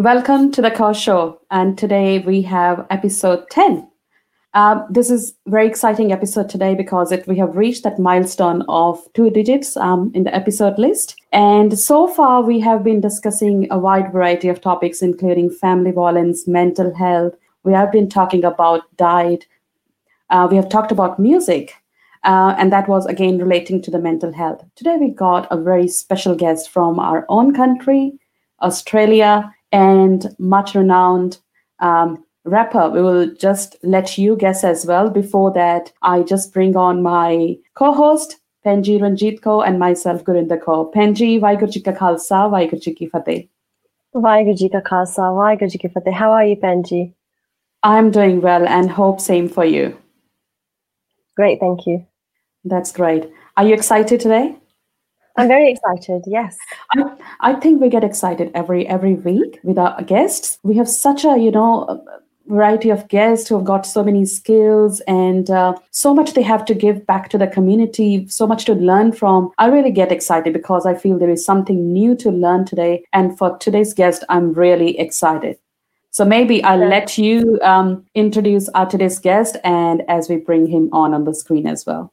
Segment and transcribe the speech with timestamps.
[0.00, 3.86] Welcome to the Car Show, and today we have episode 10.
[4.54, 8.98] Um, this is very exciting episode today because it, we have reached that milestone of
[9.12, 11.16] two digits um, in the episode list.
[11.32, 16.48] And so far, we have been discussing a wide variety of topics, including family violence,
[16.48, 17.34] mental health.
[17.64, 19.46] We have been talking about diet.
[20.30, 21.74] Uh, we have talked about music,
[22.24, 24.64] uh, and that was again relating to the mental health.
[24.76, 28.12] Today, we got a very special guest from our own country,
[28.62, 31.38] Australia, and much renowned
[31.80, 32.90] um, rapper.
[32.90, 35.10] We will just let you guess as well.
[35.10, 40.92] Before that, I just bring on my co-host, Penji Ranjit Kaur, and myself, Gurinder Kaur.
[40.92, 43.48] Penji, Vaheguru Ji Ka Khalsa, Vaheguru Ji Ki Fateh.
[44.14, 46.12] Vaheguru Ji Ka Khalsa, Vaheguru Ji Ki Fateh.
[46.12, 47.14] How are you, Penji?
[47.82, 49.96] I'm doing well and hope same for you.
[51.36, 52.06] Great, thank you.
[52.64, 53.30] That's great.
[53.56, 54.59] Are you excited today?
[55.36, 56.22] I'm very excited.
[56.26, 56.56] Yes.
[56.96, 57.02] I,
[57.40, 60.58] I think we get excited every every week with our guests.
[60.62, 62.04] We have such a you know
[62.50, 66.64] variety of guests who have got so many skills and uh, so much they have
[66.64, 69.50] to give back to the community, so much to learn from.
[69.58, 73.04] I really get excited because I feel there is something new to learn today.
[73.12, 75.58] And for today's guest, I'm really excited.
[76.10, 80.88] So maybe I'll let you um, introduce our today's guest and as we bring him
[80.92, 82.12] on on the screen as well.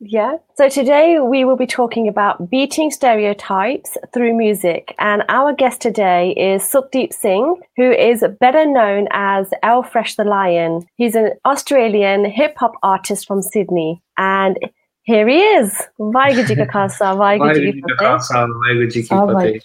[0.00, 0.36] Yeah.
[0.54, 4.94] So today we will be talking about beating stereotypes through music.
[5.00, 10.22] And our guest today is Sukhdeep Singh, who is better known as L Fresh the
[10.22, 10.86] Lion.
[10.94, 14.00] He's an Australian hip hop artist from Sydney.
[14.16, 14.56] And
[15.02, 15.76] here he is.
[15.98, 19.60] Vaheguru Ji Ka Khalsa, Vaheguru Ji Ki Fateh.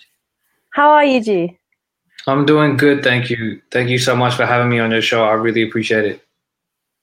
[0.73, 1.59] How are you, Ji?
[2.26, 3.61] I'm doing good, thank you.
[3.70, 5.26] Thank you so much for having me on your show.
[5.26, 6.23] I really appreciate it.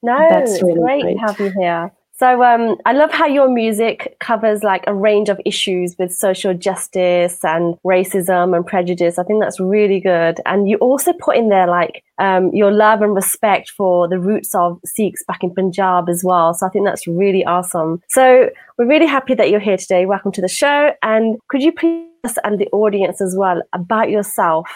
[0.02, 1.92] No, That's really great, great to have you here.
[2.20, 6.52] So um, I love how your music covers like a range of issues with social
[6.52, 9.18] justice and racism and prejudice.
[9.18, 10.38] I think that's really good.
[10.44, 14.54] And you also put in there like um, your love and respect for the roots
[14.54, 16.52] of Sikhs back in Punjab as well.
[16.52, 18.02] So I think that's really awesome.
[18.10, 20.04] So we're really happy that you're here today.
[20.04, 20.92] Welcome to the show.
[21.00, 24.66] And could you please and the audience as well about yourself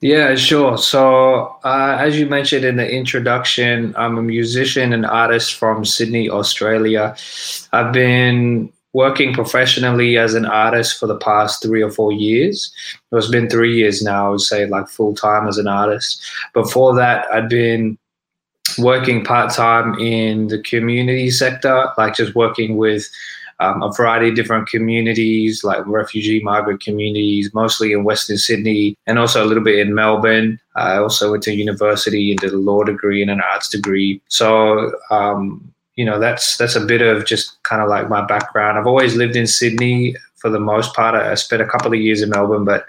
[0.00, 0.76] yeah, sure.
[0.76, 6.28] So, uh, as you mentioned in the introduction, I'm a musician and artist from Sydney,
[6.28, 7.16] Australia.
[7.72, 12.72] I've been working professionally as an artist for the past three or four years.
[13.12, 16.22] It's been three years now, I would say, like full time as an artist.
[16.54, 17.98] Before that, I'd been
[18.78, 23.08] working part time in the community sector, like just working with
[23.60, 29.18] um, a variety of different communities, like refugee migrant communities, mostly in Western Sydney and
[29.18, 30.60] also a little bit in Melbourne.
[30.74, 34.20] I also went to university and did a law degree and an arts degree.
[34.28, 38.78] So, um, you know, that's that's a bit of just kind of like my background.
[38.78, 41.14] I've always lived in Sydney for the most part.
[41.14, 42.84] I spent a couple of years in Melbourne, but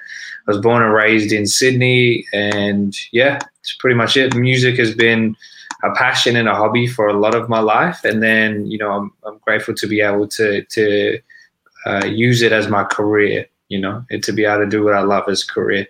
[0.47, 2.25] I was born and raised in Sydney.
[2.33, 4.35] And yeah, it's pretty much it.
[4.35, 5.38] Music has been
[5.83, 8.91] a passion and a hobby for a lot of my life, and then you know
[8.91, 11.19] I'm, I'm grateful to be able to to
[11.85, 13.47] uh, use it as my career.
[13.69, 15.88] You know, and to be able to do what I love as a career.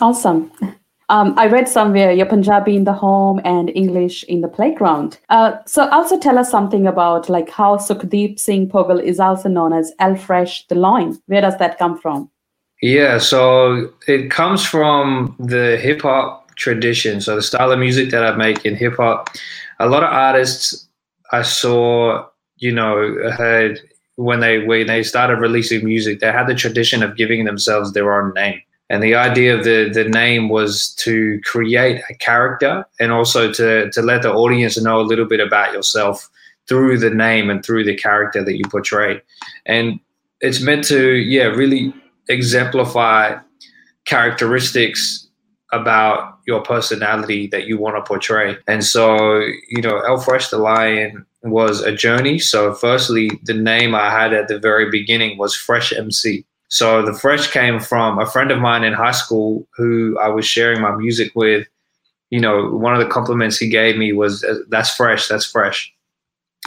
[0.00, 0.50] Awesome.
[1.08, 5.18] Um, I read somewhere you're Punjabi in the home and English in the playground.
[5.28, 9.72] Uh, so also tell us something about like how Sukhdeep Singh Bhogal is also known
[9.72, 11.20] as L Fresh the Lion.
[11.26, 12.28] Where does that come from?
[12.82, 17.20] Yeah, so it comes from the hip hop tradition.
[17.20, 19.30] So the style of music that I make in hip hop,
[19.78, 20.86] a lot of artists
[21.32, 23.80] I saw, you know, had
[24.16, 28.20] when they when they started releasing music, they had the tradition of giving themselves their
[28.20, 28.60] own name.
[28.88, 33.90] And the idea of the the name was to create a character and also to
[33.90, 36.30] to let the audience know a little bit about yourself
[36.68, 39.20] through the name and through the character that you portray.
[39.66, 40.00] And
[40.40, 41.94] it's meant to, yeah, really
[42.28, 43.36] exemplify
[44.04, 45.28] characteristics
[45.72, 48.56] about your personality that you want to portray.
[48.66, 52.38] And so, you know, L Fresh the Lion was a journey.
[52.38, 56.44] So, firstly, the name I had at the very beginning was Fresh MC.
[56.68, 60.46] So, the Fresh came from a friend of mine in high school who I was
[60.46, 61.66] sharing my music with.
[62.30, 65.95] You know, one of the compliments he gave me was, That's fresh, that's fresh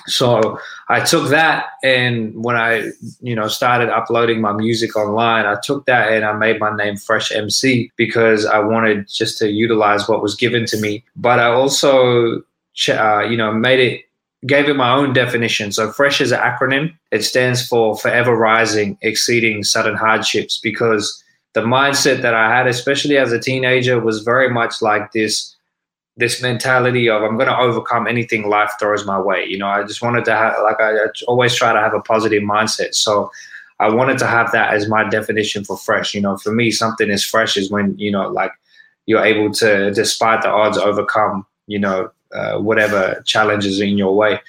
[0.07, 2.91] so I took that and when I,
[3.21, 6.97] you know, started uploading my music online, I took that and I made my name
[6.97, 11.03] Fresh MC because I wanted just to utilize what was given to me.
[11.15, 12.41] But I also,
[12.89, 14.05] uh, you know, made it,
[14.47, 15.71] gave it my own definition.
[15.71, 16.93] So Fresh is an acronym.
[17.11, 21.23] It stands for Forever Rising, Exceeding Sudden Hardships because
[21.53, 25.55] the mindset that I had, especially as a teenager, was very much like this
[26.19, 29.45] this mentality of I'm going to overcome anything life throws my way.
[29.45, 32.01] You know, I just wanted to have like I, I always try to have a
[32.01, 32.93] positive mindset.
[32.93, 33.31] So
[33.79, 36.13] I wanted to have that as my definition for fresh.
[36.13, 38.51] You know, for me, something is fresh is when you know, like
[39.05, 41.45] you're able to, despite the odds, overcome.
[41.67, 44.41] You know, uh, whatever challenges in your way.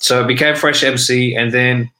[0.00, 1.90] So it became Fresh MC, and then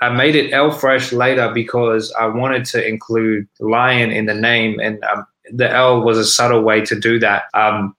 [0.00, 4.80] I made it L Fresh later because I wanted to include lion in the name,
[4.80, 7.44] and um, the L was a subtle way to do that.
[7.54, 7.94] Um,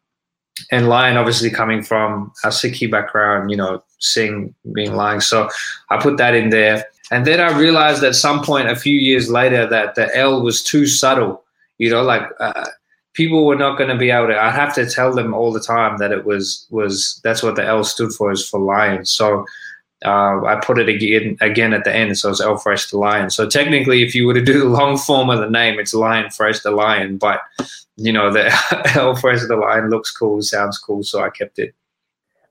[0.72, 5.22] and lion, obviously, coming from a Sikhi background, you know, sing being lion.
[5.22, 5.50] So
[5.90, 6.86] I put that in there.
[7.12, 10.64] And then I realized at some point a few years later that the L was
[10.64, 11.44] too subtle.
[11.78, 12.68] You know, like uh,
[13.14, 14.40] people were not going to be able to.
[14.40, 17.66] I have to tell them all the time that it was was that's what the
[17.66, 19.06] L stood for is for lion.
[19.06, 19.46] So
[20.04, 23.30] uh, I put it again again at the end, so it's L Fresh the Lion.
[23.30, 26.30] So technically, if you were to do the long form of the name, it's Lion
[26.32, 27.18] Fresh the Lion.
[27.18, 27.40] But
[27.96, 28.52] you know, the
[28.96, 31.74] L Fresh the Lion looks cool, sounds cool, so I kept it.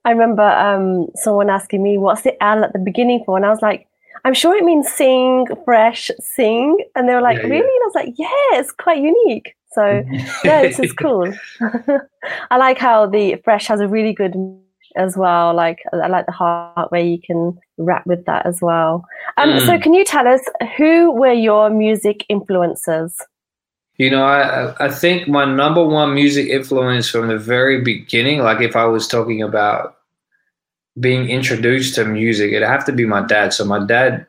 [0.05, 3.51] I remember um, someone asking me, "What's the L at the beginning for?" And I
[3.51, 3.87] was like,
[4.25, 7.63] "I'm sure it means sing, fresh, sing." And they were like, yeah, "Really?" Yeah.
[7.63, 10.05] And I was like, "Yeah, it's quite unique." So
[10.45, 11.33] yeah, this is cool.
[12.51, 14.35] I like how the fresh has a really good
[14.97, 15.55] as well.
[15.55, 19.05] Like I like the heart where you can rap with that as well.
[19.37, 19.67] Um, mm.
[19.67, 20.41] So can you tell us
[20.77, 23.17] who were your music influences?
[23.97, 28.61] You know, I I think my number one music influence from the very beginning, like
[28.61, 29.97] if I was talking about
[30.99, 33.53] being introduced to music, it'd have to be my dad.
[33.53, 34.27] So my dad,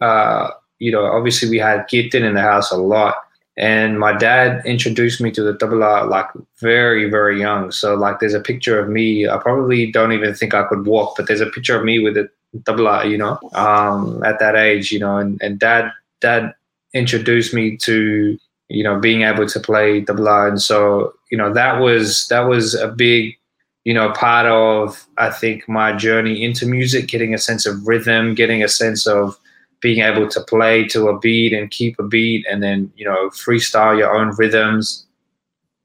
[0.00, 3.16] uh, you know, obviously we had kirtan in the house a lot
[3.56, 6.26] and my dad introduced me to the tabla like
[6.60, 7.70] very very young.
[7.70, 11.14] So like there's a picture of me i probably don't even think i could walk
[11.16, 14.92] but there's a picture of me with the tabla you know um, at that age
[14.92, 15.16] you know.
[15.16, 16.54] And, and dad dad
[16.94, 18.38] introduced me to
[18.68, 20.48] you know being able to play tabla.
[20.48, 23.36] And so you know that was that was a big
[23.84, 28.34] you know part of i think my journey into music getting a sense of rhythm
[28.34, 29.38] getting a sense of
[29.80, 33.28] being able to play to a beat and keep a beat and then you know
[33.30, 35.04] freestyle your own rhythms.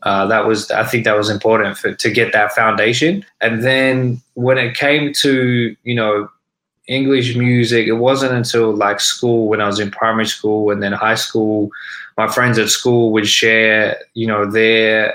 [0.04, 3.26] Uh, that was i think that was important for, to get that foundation.
[3.42, 6.30] And then when it came to you know
[6.88, 10.92] english music it wasn't until like school when i was in primary school and then
[10.92, 11.70] high school
[12.18, 15.14] my friends at school would share you know their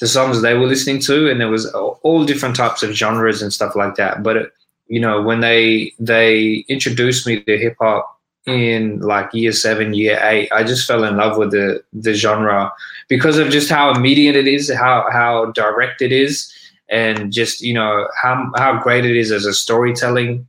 [0.00, 1.30] the songs they were listening to.
[1.30, 4.22] And there was all different types of genres and stuff like that.
[4.22, 4.52] But it,
[4.86, 8.13] you know when they they introduced me to hip hop
[8.46, 12.72] in like year seven, year eight, I just fell in love with the the genre
[13.08, 16.52] because of just how immediate it is, how how direct it is,
[16.88, 20.46] and just you know how how great it is as a storytelling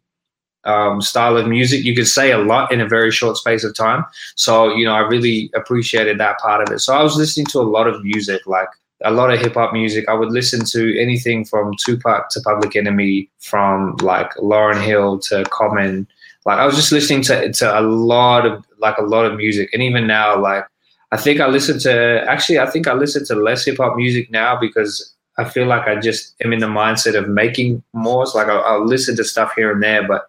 [0.66, 1.86] um, style of music.
[1.86, 4.04] You can say a lot in a very short space of time.
[4.36, 6.80] So you know, I really appreciated that part of it.
[6.80, 8.70] So I was listening to a lot of music, like
[9.04, 10.10] a lot of hip hop music.
[10.10, 15.46] I would listen to anything from Tupac to Public Enemy, from like Lauryn Hill to
[15.46, 16.08] Common
[16.46, 19.70] like I was just listening to to a lot of like a lot of music,
[19.74, 20.66] and even now, like
[21.12, 24.30] I think I listen to actually I think I listen to less hip hop music
[24.32, 28.26] now because I feel like I just am in the mindset of making more.
[28.26, 30.26] So like I'll, I'll listen to stuff here and there, but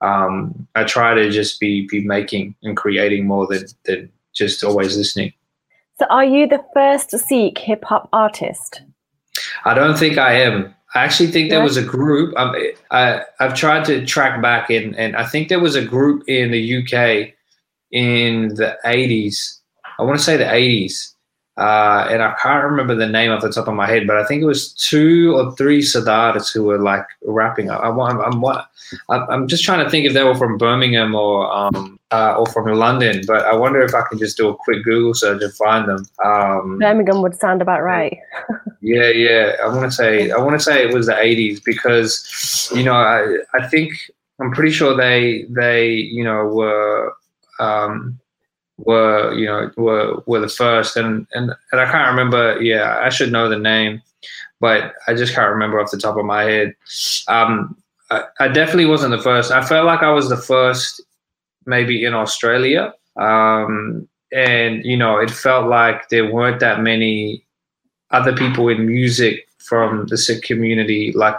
[0.00, 4.96] um, I try to just be be making and creating more than than just always
[4.96, 5.32] listening.
[5.98, 8.82] So, are you the first Sikh hip hop artist?
[9.64, 10.74] I don't think I am.
[10.94, 12.34] I actually think there was a group.
[12.36, 12.54] Um,
[12.90, 16.50] I, I've tried to track back, and, and I think there was a group in
[16.50, 17.34] the UK
[17.92, 19.58] in the 80s.
[19.98, 21.12] I want to say the 80s.
[21.58, 24.24] Uh, and I can't remember the name off the top of my head, but I
[24.24, 27.68] think it was two or three Sardars who were like rapping.
[27.68, 28.44] I, am I'm, I'm,
[29.08, 32.72] I'm just trying to think if they were from Birmingham or um, uh, or from
[32.72, 35.88] London, but I wonder if I can just do a quick Google search and find
[35.88, 36.06] them.
[36.24, 38.16] Um, Birmingham would sound about right.
[38.80, 39.56] yeah, yeah.
[39.62, 42.94] I want to say I want to say it was the '80s because you know
[42.94, 43.92] I I think
[44.40, 47.12] I'm pretty sure they they you know were.
[47.60, 48.20] Um,
[48.78, 53.08] were you know were were the first and and and I can't remember yeah I
[53.08, 54.00] should know the name
[54.60, 56.74] but I just can't remember off the top of my head
[57.26, 57.76] um
[58.10, 61.02] I, I definitely wasn't the first I felt like I was the first
[61.66, 67.44] maybe in Australia um and you know it felt like there weren't that many
[68.10, 71.38] other people in music from the Sikh community like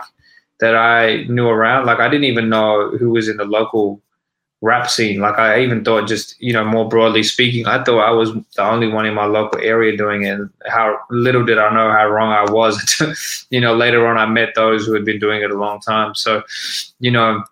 [0.59, 4.01] that I knew around like I didn't even know who was in the local
[4.61, 5.19] rap scene.
[5.19, 8.63] Like I even thought, just you know, more broadly speaking, I thought I was the
[8.63, 10.39] only one in my local area doing it.
[10.67, 13.47] How little did I know how wrong I was.
[13.49, 16.15] you know, later on, I met those who had been doing it a long time.
[16.15, 16.43] So,
[16.99, 17.43] you know,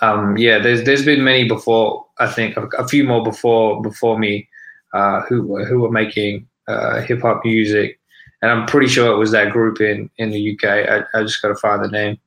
[0.00, 2.06] um, yeah, there's there's been many before.
[2.18, 4.48] I think a, a few more before before me
[4.92, 7.98] uh, who who were making uh, hip hop music.
[8.40, 10.64] And I'm pretty sure it was that group in, in the UK.
[10.64, 12.18] I, I just got to find the name.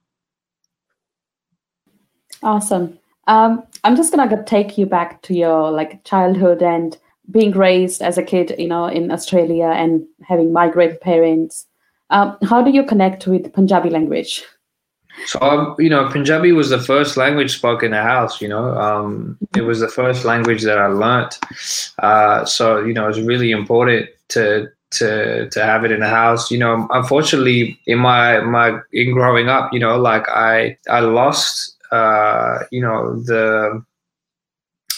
[2.44, 2.98] Awesome.
[3.28, 6.98] Um, I'm just gonna take you back to your like childhood and
[7.30, 11.68] being raised as a kid, you know, in Australia and having migrated parents.
[12.10, 14.44] Um, how do you connect with Punjabi language?
[15.26, 18.78] So, um, you know, Punjabi was the first language spoken in the house, you know.
[18.78, 21.40] Um, it was the first language that I learnt.
[22.00, 26.52] Uh, so, you know, it's really important to to to have it in the house.
[26.52, 31.78] You know, unfortunately, in my my in growing up, you know, like I I lost
[31.92, 33.84] uh, you know the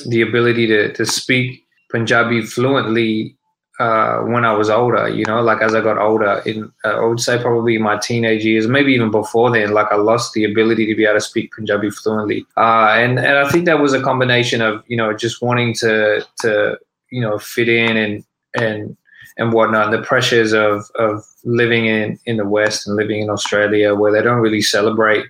[0.07, 3.35] the ability to to speak Punjabi fluently
[3.79, 7.05] uh, when I was older, you know, like as I got older, in uh, I
[7.05, 10.85] would say probably my teenage years, maybe even before then, like I lost the ability
[10.85, 14.01] to be able to speak Punjabi fluently, uh, and and I think that was a
[14.01, 16.77] combination of you know just wanting to to
[17.09, 18.23] you know fit in and
[18.55, 18.95] and
[19.37, 23.29] and whatnot, and the pressures of of living in in the West and living in
[23.29, 25.25] Australia, where they don't really celebrate,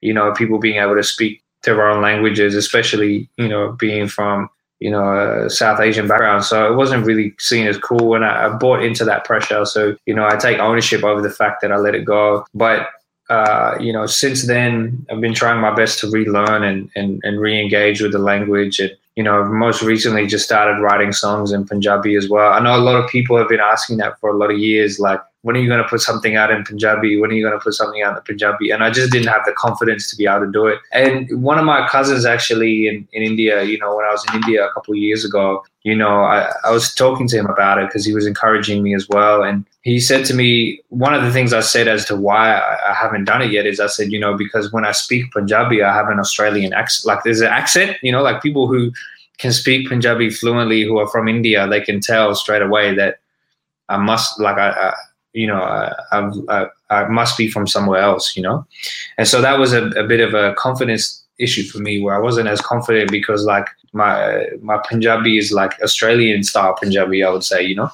[0.00, 4.50] you know, people being able to speak their own languages, especially you know being from
[4.80, 6.44] you know, a South Asian background.
[6.44, 8.14] So it wasn't really seen as cool.
[8.14, 9.64] And I, I, bought into that pressure.
[9.64, 12.46] So, you know, I take ownership over the fact that I let it go.
[12.54, 12.88] But,
[13.28, 17.40] uh, you know, since then, I've been trying my best to relearn and, and, and
[17.40, 18.78] re engage with the language.
[18.78, 22.52] And, you know, most recently just started writing songs in Punjabi as well.
[22.52, 25.00] I know a lot of people have been asking that for a lot of years.
[25.00, 27.18] Like, when are you going to put something out in Punjabi?
[27.18, 28.70] When are you going to put something out in Punjabi?
[28.70, 30.78] And I just didn't have the confidence to be able to do it.
[30.92, 34.36] And one of my cousins actually in, in India, you know, when I was in
[34.36, 37.82] India a couple of years ago, you know, I, I was talking to him about
[37.82, 39.42] it because he was encouraging me as well.
[39.42, 42.90] And he said to me, one of the things I said as to why I,
[42.90, 45.82] I haven't done it yet is I said, you know, because when I speak Punjabi,
[45.82, 47.06] I have an Australian accent.
[47.06, 48.92] Like there's an accent, you know, like people who
[49.38, 53.20] can speak Punjabi fluently who are from India, they can tell straight away that
[53.88, 54.94] I must like I, I
[55.32, 55.92] you know, I,
[56.48, 58.66] I, I, must be from somewhere else, you know?
[59.18, 62.18] And so that was a, a bit of a confidence issue for me where I
[62.18, 67.44] wasn't as confident because like my, my Punjabi is like Australian style Punjabi, I would
[67.44, 67.90] say, you know?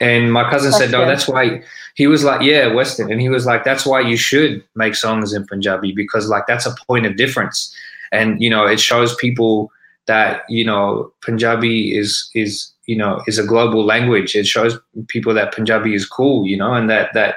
[0.00, 1.62] And my cousin said, no, that's why
[1.94, 3.12] he was like, yeah, Western.
[3.12, 6.66] And he was like, that's why you should make songs in Punjabi because like that's
[6.66, 7.74] a point of difference.
[8.10, 9.70] And, you know, it shows people
[10.06, 14.34] that, you know, Punjabi is, is, you know is a global language.
[14.34, 14.76] It shows
[15.06, 17.36] people that Punjabi is cool, you know, and that that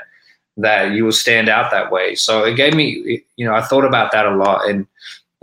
[0.57, 2.15] that you will stand out that way.
[2.15, 4.87] So it gave me, you know, I thought about that a lot, and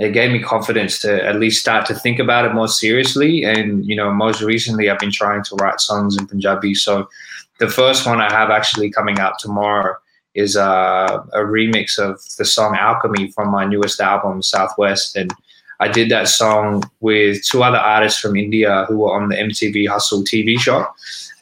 [0.01, 3.45] it gave me confidence to at least start to think about it more seriously.
[3.45, 6.75] And you know, most recently, I've been trying to write songs in Punjabi.
[6.75, 7.07] So
[7.59, 9.95] the first one I have actually coming out tomorrow
[10.35, 15.35] is uh, a remix of the song Alchemy from my newest album, Southwest, and
[15.81, 19.89] I did that song with two other artists from India who were on the MTV
[19.89, 20.87] Hustle TV show,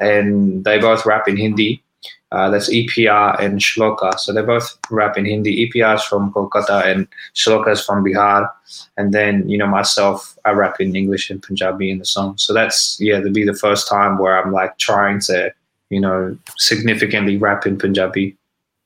[0.00, 1.82] and they both rap in Hindi.
[2.30, 4.18] Uh, that's EPR and Shloka.
[4.18, 5.68] So they both rap in Hindi.
[5.68, 8.50] EPR is from Kolkata and Shloka is from Bihar.
[8.98, 12.36] And then, you know, myself, I rap in English and Punjabi in the song.
[12.36, 15.52] So that's, yeah, to be the first time where I'm like trying to,
[15.88, 18.36] you know, significantly rap in Punjabi.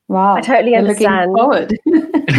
[0.09, 0.35] Wow.
[0.35, 1.31] I totally understand.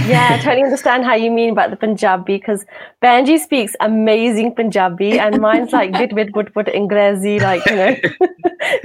[0.06, 2.64] yeah, I totally understand how you mean about the Punjabi because
[3.02, 7.96] Penji speaks amazing Punjabi and mine's like bit bit put put Ingrezi, like you know,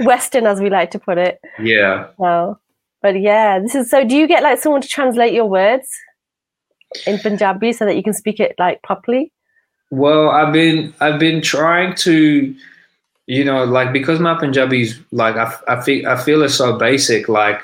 [0.06, 1.40] Western as we like to put it.
[1.60, 2.08] Yeah.
[2.18, 2.58] So,
[3.02, 4.04] but yeah, this is so.
[4.04, 5.88] Do you get like someone to translate your words
[7.06, 9.32] in Punjabi so that you can speak it like properly?
[9.90, 12.54] Well, I've been I've been trying to,
[13.26, 17.28] you know, like because my Punjabi's like I I feel I feel it's so basic,
[17.28, 17.60] like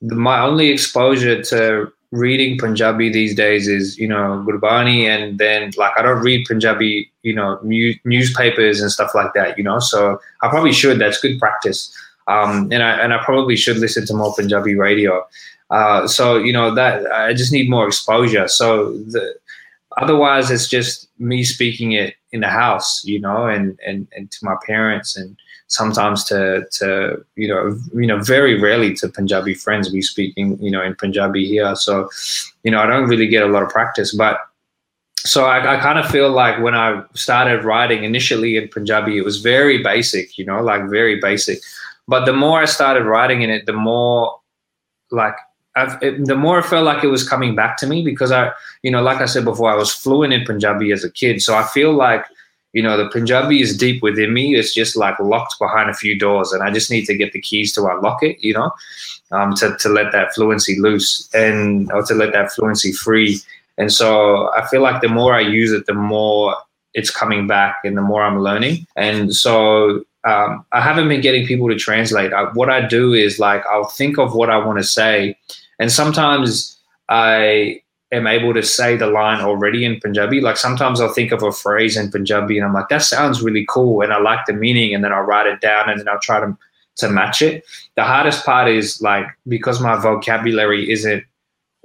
[0.00, 5.92] my only exposure to reading Punjabi these days is, you know, Gurbani, and then like
[5.96, 9.78] I don't read Punjabi, you know, mu- newspapers and stuff like that, you know.
[9.78, 10.98] So I probably should.
[10.98, 11.92] That's good practice.
[12.26, 15.26] Um, and I and I probably should listen to more Punjabi radio.
[15.70, 18.48] Uh, so you know that I just need more exposure.
[18.48, 19.34] So the,
[20.00, 24.38] otherwise, it's just me speaking it in the house, you know, and and and to
[24.42, 25.36] my parents and
[25.68, 29.92] sometimes to to you know you know very rarely to Punjabi friends.
[29.92, 31.74] We speaking you know in Punjabi here.
[31.76, 32.08] So
[32.64, 34.38] you know I don't really get a lot of practice but
[35.18, 39.24] so I, I kind of feel like when I started writing initially in Punjabi it
[39.24, 41.60] was very basic you know like very basic.
[42.08, 44.40] But the more I started writing in it the more
[45.10, 45.34] like
[46.00, 48.90] it, the more it felt like it was coming back to me because I you
[48.90, 51.42] know like I said before I was fluent in Punjabi as a kid.
[51.42, 52.24] So I feel like
[52.72, 54.54] you know, the Punjabi is deep within me.
[54.54, 57.40] It's just like locked behind a few doors, and I just need to get the
[57.40, 58.36] keys to unlock it.
[58.40, 58.70] You know,
[59.32, 63.40] um, to to let that fluency loose and or to let that fluency free.
[63.78, 66.56] And so I feel like the more I use it, the more
[66.94, 68.86] it's coming back, and the more I'm learning.
[68.96, 72.32] And so um, I haven't been getting people to translate.
[72.32, 75.38] I, what I do is like I'll think of what I want to say,
[75.78, 80.40] and sometimes I am able to say the line already in Punjabi.
[80.40, 83.66] Like sometimes I'll think of a phrase in Punjabi and I'm like, that sounds really
[83.68, 84.02] cool.
[84.02, 84.94] And I like the meaning.
[84.94, 86.56] And then I'll write it down and then I'll try to,
[86.96, 87.64] to match it.
[87.96, 91.24] The hardest part is like, because my vocabulary isn't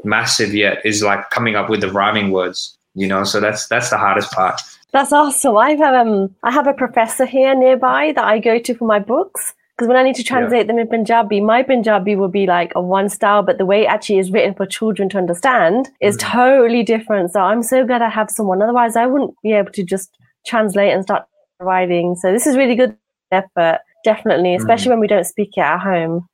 [0.04, 3.24] massive yet, is like coming up with the rhyming words, you know?
[3.24, 4.62] So that's, that's the hardest part.
[4.92, 5.58] That's awesome.
[5.58, 9.00] I have, um, I have a professor here nearby that I go to for my
[9.00, 10.68] books because when I need to translate yeah.
[10.68, 13.88] them in Punjabi, my Punjabi will be like a one style, but the way it
[13.88, 16.32] actually is written for children to understand is mm-hmm.
[16.32, 17.32] totally different.
[17.32, 18.62] So I'm so glad I have someone.
[18.62, 20.16] Otherwise, I wouldn't be able to just
[20.46, 21.24] translate and start
[21.60, 22.16] writing.
[22.16, 22.96] So this is really good
[23.32, 24.58] effort, definitely, mm.
[24.58, 24.92] especially mm.
[24.92, 26.28] when we don't speak it at home.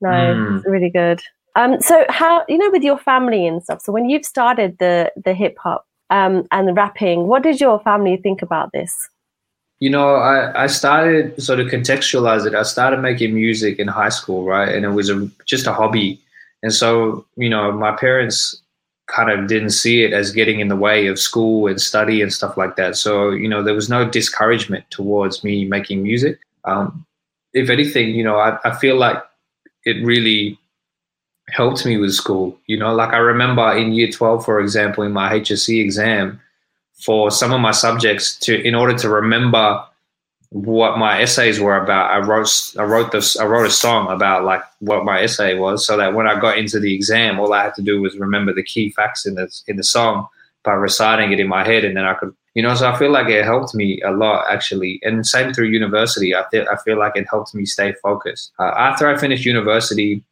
[0.00, 0.58] No, mm.
[0.58, 1.20] it's really good.
[1.56, 3.80] Um, so how you know with your family and stuff.
[3.82, 7.80] So when you've started the the hip hop um, and the rapping, what did your
[7.80, 9.08] family think about this?
[9.80, 12.54] You know, I, I started sort of contextualize it.
[12.54, 14.68] I started making music in high school, right?
[14.68, 16.20] And it was a, just a hobby.
[16.62, 18.62] And so, you know, my parents
[19.06, 22.32] kind of didn't see it as getting in the way of school and study and
[22.32, 22.96] stuff like that.
[22.96, 26.38] So, you know, there was no discouragement towards me making music.
[26.64, 27.04] Um,
[27.52, 29.22] if anything, you know, I, I feel like
[29.84, 30.58] it really
[31.48, 32.58] helped me with school.
[32.66, 36.40] You know, like I remember in year 12, for example, in my HSC exam,
[36.94, 39.84] for some of my subjects to in order to remember
[40.50, 42.48] what my essays were about i wrote
[42.78, 46.14] i wrote this i wrote a song about like what my essay was so that
[46.14, 48.90] when i got into the exam all i had to do was remember the key
[48.90, 50.26] facts in the in the song
[50.62, 53.10] by reciting it in my head and then i could you know so i feel
[53.10, 55.00] like it helped me a lot actually.
[55.02, 58.52] And same through university i feel i feel like it helped me stay focused.
[58.60, 60.22] Uh, after i finished university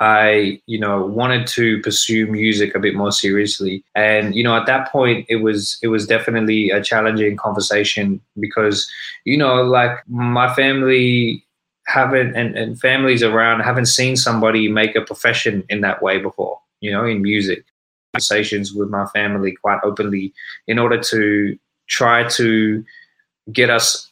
[0.00, 3.84] I, you know, wanted to pursue music a bit more seriously.
[3.94, 8.90] And, you know, at that point it was it was definitely a challenging conversation because,
[9.24, 11.44] you know, like my family
[11.86, 16.58] haven't and, and families around haven't seen somebody make a profession in that way before,
[16.80, 17.64] you know, in music.
[18.14, 20.32] Conversations with my family quite openly
[20.68, 21.58] in order to
[21.88, 22.84] try to
[23.52, 24.10] get us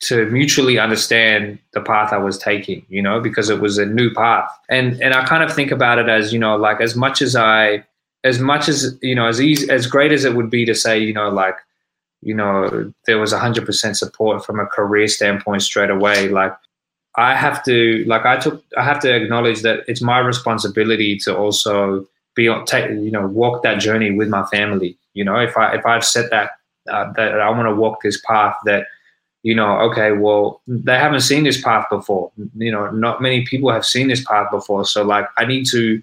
[0.00, 4.12] to mutually understand the path I was taking, you know, because it was a new
[4.12, 4.50] path.
[4.68, 7.36] And and I kind of think about it as, you know, like as much as
[7.36, 7.84] I
[8.24, 10.98] as much as, you know, as easy as great as it would be to say,
[10.98, 11.56] you know, like,
[12.22, 16.54] you know, there was hundred percent support from a career standpoint straight away, like
[17.16, 21.36] I have to like I took I have to acknowledge that it's my responsibility to
[21.36, 24.96] also be on take you know walk that journey with my family.
[25.14, 26.52] You know, if I if I've set that
[26.88, 28.86] uh, that I want to walk this path that
[29.42, 32.30] you know, okay, well, they haven't seen this path before.
[32.56, 34.84] You know, not many people have seen this path before.
[34.84, 36.02] So, like, I need to,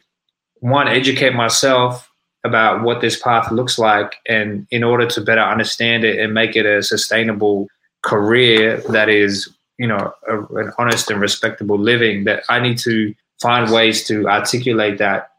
[0.60, 2.10] one, educate myself
[2.44, 4.16] about what this path looks like.
[4.28, 7.68] And in order to better understand it and make it a sustainable
[8.04, 13.14] career that is, you know, a, an honest and respectable living, that I need to
[13.40, 15.30] find ways to articulate that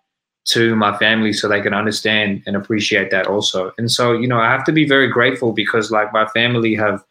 [0.44, 3.72] to my family so they can understand and appreciate that also.
[3.76, 7.02] And so, you know, I have to be very grateful because, like, my family have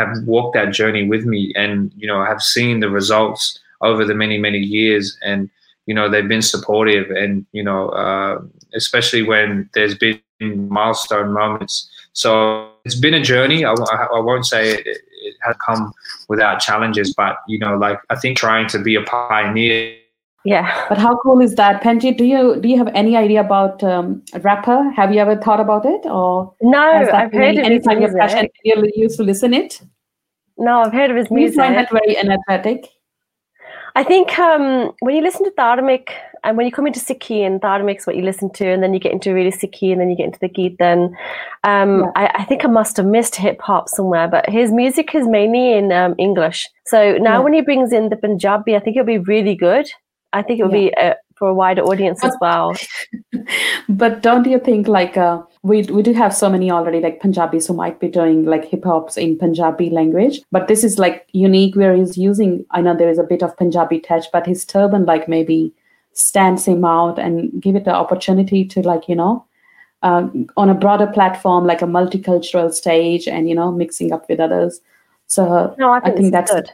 [0.00, 4.14] have walked that journey with me and you know have seen the results over the
[4.14, 5.50] many many years and
[5.86, 8.40] you know they've been supportive and you know uh,
[8.74, 10.20] especially when there's been
[10.68, 11.90] milestone moments.
[12.12, 13.64] So it's been a journey.
[13.64, 14.86] I, I won't say it,
[15.22, 15.92] it has come
[16.28, 19.96] without challenges but you know like i think trying to be a pioneer
[20.44, 20.86] yeah.
[20.88, 22.16] But how cool is that, Penji?
[22.16, 24.90] Do you do you have any idea about um, rapper?
[24.96, 26.80] Have you ever thought about it, or no?
[26.80, 28.18] I've heard of his music.
[28.18, 29.82] Passion, you used to listen it.
[30.56, 31.56] No, I've heard of his music.
[31.56, 32.88] You find that very energetic.
[33.96, 36.10] I think um, when you listen to Dharmic
[36.44, 39.00] and when you come into Sikhi and Dharmic's what you listen to, and then you
[39.00, 41.16] get into really Sikhi and then you get into the Geet, then
[41.64, 42.12] um, yeah.
[42.14, 44.28] I, I, think I must have missed hip hop somewhere.
[44.28, 46.68] But his music is mainly in um, English.
[46.86, 47.38] So now yeah.
[47.40, 49.90] when he brings in the Punjabi, I think it'll be really good
[50.32, 50.88] I think it would yeah.
[50.90, 52.76] be uh, for a wider audience as well.
[53.88, 57.66] but don't you think like uh, we we do have so many already like Punjabis
[57.66, 61.76] who might be doing like hip hops in Punjabi language, but this is like unique
[61.76, 62.64] where he's using.
[62.70, 65.72] I know there is a bit of Punjabi touch, but his turban like maybe
[66.12, 69.44] stands him out and give it the opportunity to like you know
[70.02, 74.40] uh, on a broader platform like a multicultural stage and you know mixing up with
[74.40, 74.80] others.
[75.26, 76.70] So no, I think, I think that's good.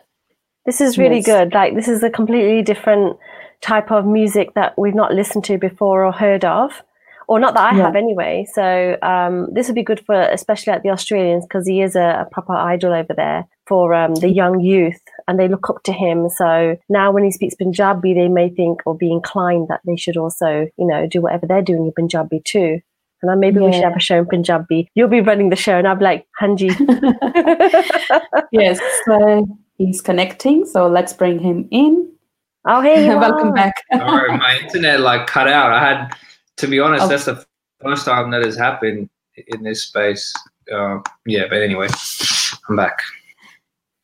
[0.65, 1.27] This is really yes.
[1.27, 1.55] good.
[1.55, 3.17] Like this is a completely different
[3.61, 6.83] type of music that we've not listened to before or heard of,
[7.29, 7.85] or not that I yeah.
[7.85, 8.47] have anyway.
[8.53, 12.25] So um, this would be good for especially like the Australians because he is a,
[12.27, 15.93] a, proper idol over there for um, the young youth and they look up to
[15.93, 16.29] him.
[16.29, 20.17] So now when he speaks Punjabi, they may think or be inclined that they should
[20.17, 22.81] also, you know, do whatever they're doing in Punjabi too.
[23.23, 23.67] And then maybe yeah.
[23.67, 24.91] we should have a show in Punjabi.
[24.95, 26.69] You'll be running the show, and I'll be like, Hanji.
[28.53, 30.67] yes, so he's connecting.
[30.67, 32.13] So let's bring him in.
[32.69, 33.75] Oh, hey, welcome back.
[33.93, 35.73] Sorry, my internet like cut out.
[35.73, 36.17] I had,
[36.57, 37.09] to be honest, oh.
[37.09, 37.45] that's the
[37.81, 40.35] first time that has happened in this space.
[40.73, 41.87] Uh, yeah, but anyway,
[42.69, 42.99] I'm back.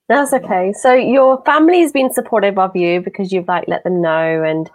[0.08, 0.72] That's okay.
[0.74, 4.70] So your family's been supportive of you because you've like let them know, and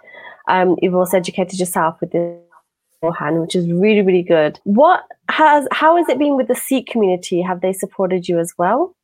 [0.48, 2.38] um, you've also educated yourself with this
[3.00, 4.60] beforehand, which is really really good.
[4.64, 7.40] What has how has it been with the Sikh community?
[7.40, 8.94] Have they supported you as well?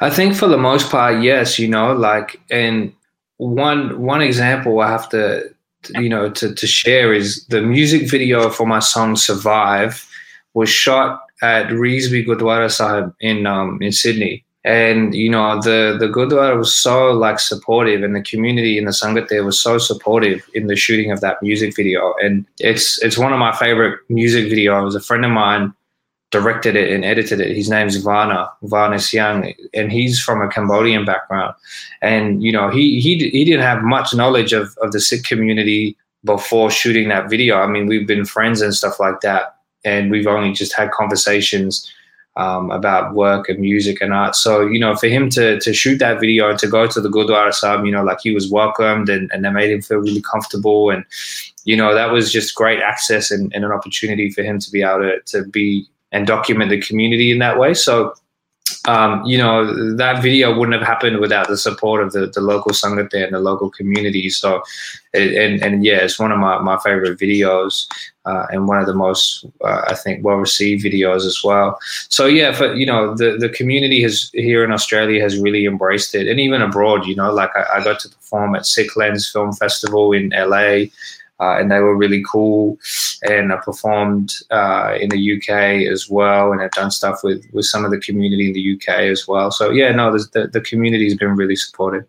[0.00, 1.58] I think for the most part, yes.
[1.58, 2.92] You know, like and
[3.38, 5.48] one one example I have to
[5.90, 10.06] you know to, to share is the music video for my song "Survive"
[10.54, 14.44] was shot at Revesby Gurdwara Sahib in um, in Sydney.
[14.64, 18.90] And you know the the Gurdwara was so like supportive and the community in the
[18.90, 22.14] sangat there was so supportive in the shooting of that music video.
[22.20, 24.96] And it's it's one of my favorite music videos.
[24.96, 25.72] A friend of mine
[26.30, 31.04] directed it and edited it his name's Vana Vana Siang and he's from a Cambodian
[31.04, 31.54] background
[32.02, 35.96] and you know he he he didn't have much knowledge of of the Sikh community
[36.24, 40.26] before shooting that video I mean we've been friends and stuff like that and we've
[40.26, 41.90] only just had conversations
[42.38, 44.36] um, about work and music and art.
[44.36, 47.08] So, you know, for him to to shoot that video and to go to the
[47.08, 50.22] Gurdwara Sahib, you know, like he was welcomed and, and they made him feel really
[50.22, 50.90] comfortable.
[50.90, 51.04] And,
[51.64, 54.82] you know, that was just great access and, and an opportunity for him to be
[54.82, 57.74] able to, to be and document the community in that way.
[57.74, 58.14] So,
[58.86, 62.72] um, you know, that video wouldn't have happened without the support of the, the local
[62.72, 64.28] Sangat and the local community.
[64.30, 64.62] So,
[65.14, 67.86] and, and yeah, it's one of my, my favorite videos
[68.24, 71.78] uh, and one of the most, uh, I think, well received videos as well.
[72.08, 76.14] So, yeah, for, you know, the, the community has here in Australia has really embraced
[76.14, 76.28] it.
[76.28, 79.52] And even abroad, you know, like I, I got to perform at Sikh Lens Film
[79.52, 80.86] Festival in LA
[81.40, 82.78] uh, and they were really cool.
[83.22, 87.64] And I performed uh, in the UK as well, and I've done stuff with with
[87.64, 89.50] some of the community in the UK as well.
[89.50, 92.04] So yeah, no, the the community has been really supportive.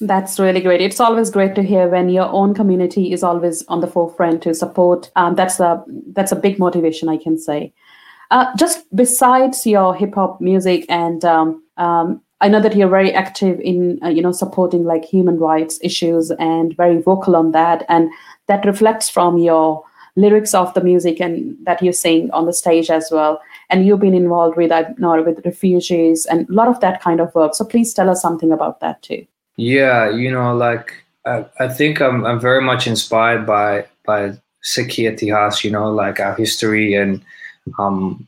[0.00, 0.80] That's really great.
[0.80, 4.54] It's always great to hear when your own community is always on the forefront to
[4.54, 5.10] support.
[5.14, 7.74] Um, that's a that's a big motivation, I can say.
[8.30, 13.12] Uh, just besides your hip hop music and um, um, I know that you're very
[13.12, 17.84] active in uh, you know supporting like human rights issues and very vocal on that,
[17.88, 18.10] and
[18.46, 19.84] that reflects from your
[20.16, 23.40] lyrics of the music and that you sing on the stage as well.
[23.68, 27.20] And you've been involved with I know with refugees and a lot of that kind
[27.20, 27.54] of work.
[27.54, 29.26] So please tell us something about that too.
[29.56, 30.94] Yeah, you know, like
[31.26, 36.20] I, I think I'm I'm very much inspired by by Sikh Itihas, you know, like
[36.20, 37.22] our history and
[37.78, 38.26] um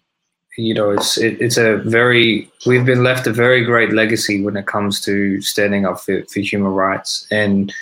[0.57, 4.57] you know, it's it, it's a very we've been left a very great legacy when
[4.57, 7.73] it comes to standing up for, for human rights, and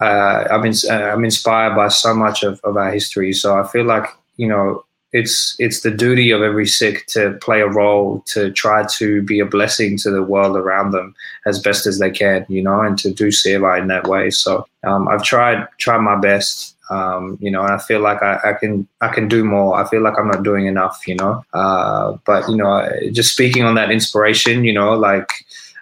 [0.00, 3.32] uh, I've been uh, I'm inspired by so much of, of our history.
[3.32, 7.60] So I feel like you know it's it's the duty of every Sikh to play
[7.60, 11.14] a role to try to be a blessing to the world around them
[11.46, 14.30] as best as they can, you know, and to do seva in that way.
[14.30, 18.38] So um, I've tried tried my best um, you know, and I feel like I,
[18.44, 19.76] I, can I can do more.
[19.76, 21.44] I feel like I'm not doing enough, you know.
[21.52, 25.30] Uh, but you know, just speaking on that inspiration, you know, like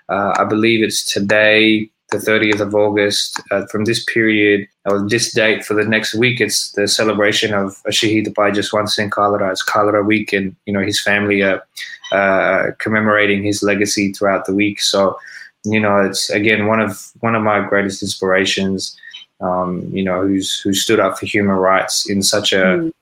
[0.08, 3.40] uh, I believe it's today, the 30th of August.
[3.50, 7.82] Uh, from this period or this date for the next week, it's the celebration of
[7.88, 9.50] Shahid Bhai Jaswant Singh Khalra.
[9.50, 11.62] It's Khalra week, and you know his family are
[12.12, 14.80] uh, commemorating his legacy throughout the week.
[14.80, 15.18] So,
[15.64, 18.96] you know, it's again one of one of my greatest inspirations
[19.40, 22.92] um, you know, who's who stood up for human rights in such a mm.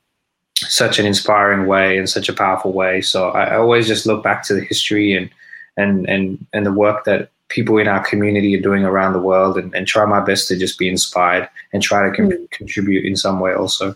[0.57, 3.01] such an inspiring way and such a powerful way.
[3.01, 5.31] So I, I, always just look back to the history and
[5.77, 9.59] and and and the work that people in our community are doing around the world,
[9.59, 12.51] and, and try my best to just be inspired and try to com- mm.
[12.51, 13.95] contribute in some way also.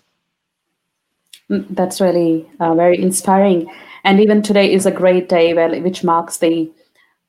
[1.51, 3.70] Mm, that's really uh, very inspiring.
[4.05, 6.70] And even today is a great day, well, which marks the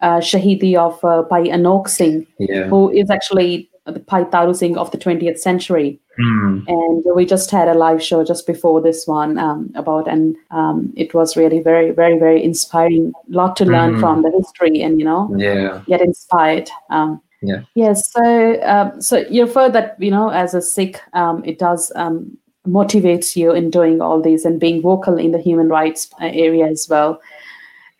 [0.02, 2.67] uh, Shahidi of uh, Bhai Anokh Singh, yeah.
[2.67, 6.00] who is actually the Bhai Taru Singh of the 20th century.
[6.19, 6.63] Mm.
[6.67, 10.93] And we just had a live show just before this one um, about, and um,
[10.95, 13.13] it was really very, very, very inspiring.
[13.15, 14.00] A lot to learn mm.
[14.00, 15.84] from the history and, you know, yeah.
[15.88, 16.69] get inspired.
[16.89, 17.62] Um, yeah.
[17.76, 18.12] Yes.
[18.12, 22.38] So, um, so you refer that, you know, as a Sikh, um, it does um,
[22.67, 26.67] motivates you in doing all these and being vocal in the human rights uh, area
[26.67, 27.21] as well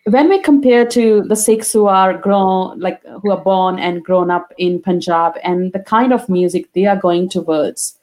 [0.10, 4.32] when we compare to the Sikhs who are grown, like who are born and grown
[4.32, 7.98] up in Punjab, and the kind of music they are going towards,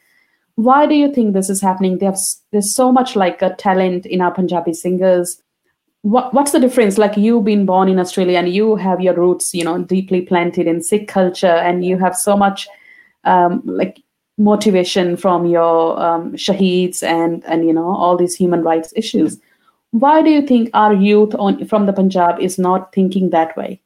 [0.57, 1.99] why do you think this is happening?
[2.01, 2.19] Have,
[2.51, 5.41] there's so much like a talent in our Punjabi singers.
[6.03, 6.99] What, what's the difference?
[6.99, 10.67] Like you being born in Australia and you have your roots, you know, deeply planted
[10.67, 12.69] in Sikh culture, and you have so much
[13.25, 14.03] um, like
[14.37, 19.39] motivation from your um, shaheeds and and you know all these human rights issues
[19.95, 23.81] why do you think our youth on, from the Punjab is not thinking that way?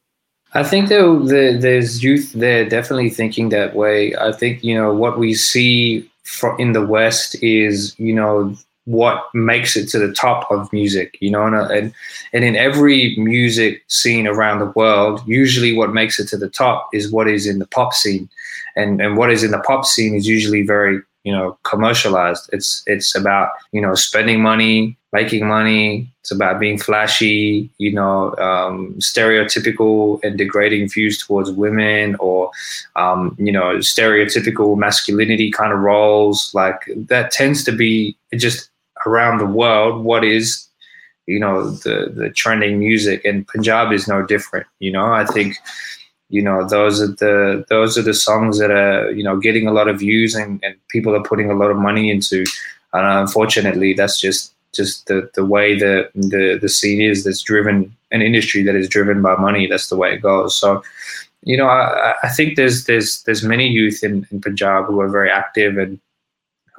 [0.55, 4.15] I think there, there's youth there definitely thinking that way.
[4.15, 6.09] I think you know what we see
[6.57, 11.29] in the West is, you know, what makes it to the top of music, you
[11.29, 11.93] know, and, uh, and,
[12.33, 16.89] and in every music scene around the world, usually what makes it to the top
[16.91, 18.27] is what is in the pop scene,
[18.75, 22.49] and and what is in the pop scene is usually very you know commercialized.
[22.51, 26.11] It's it's about you know spending money, making money.
[26.21, 32.51] It's about being flashy, you know, um, stereotypical and degrading views towards women, or
[32.95, 36.51] um, you know, stereotypical masculinity kind of roles.
[36.53, 38.69] Like that tends to be just
[39.05, 40.67] around the world what is
[41.25, 45.55] you know the the trending music and punjab is no different you know i think
[46.29, 49.71] you know those are the those are the songs that are you know getting a
[49.71, 52.43] lot of views and, and people are putting a lot of money into
[52.93, 57.95] and unfortunately that's just just the the way the the the scene is that's driven
[58.11, 60.83] an industry that is driven by money that's the way it goes so
[61.43, 65.09] you know i, I think there's there's there's many youth in, in punjab who are
[65.09, 65.99] very active and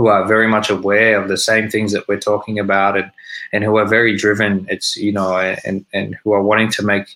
[0.00, 3.10] who are very much aware of the same things that we're talking about and,
[3.52, 4.66] and who are very driven.
[4.70, 7.14] It's, you know, and, and who are wanting to make,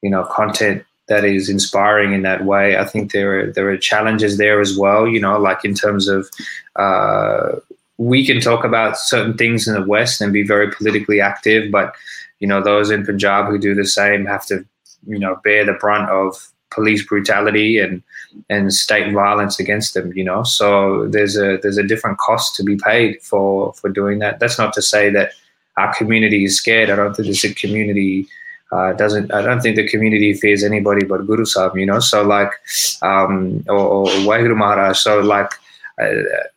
[0.00, 2.76] you know, content that is inspiring in that way.
[2.76, 6.06] I think there are, there are challenges there as well, you know, like in terms
[6.06, 6.30] of,
[6.76, 7.56] uh,
[8.00, 11.94] we can talk about certain things in the West and be very politically active, but,
[12.38, 14.64] you know, those in Punjab who do the same have to,
[15.06, 16.34] you know, bear the brunt of
[16.70, 18.02] police brutality and
[18.48, 22.62] and state violence against them you know so there's a there's a different cost to
[22.62, 25.32] be paid for for doing that that's not to say that
[25.76, 28.28] our community is scared i don't think a community
[28.72, 31.98] uh, doesn't I don't think the community fears anybody but Guru Sahib, you know.
[31.98, 32.52] So like,
[33.02, 34.96] um, or, or Waheguru Maharaj.
[34.96, 35.50] So like,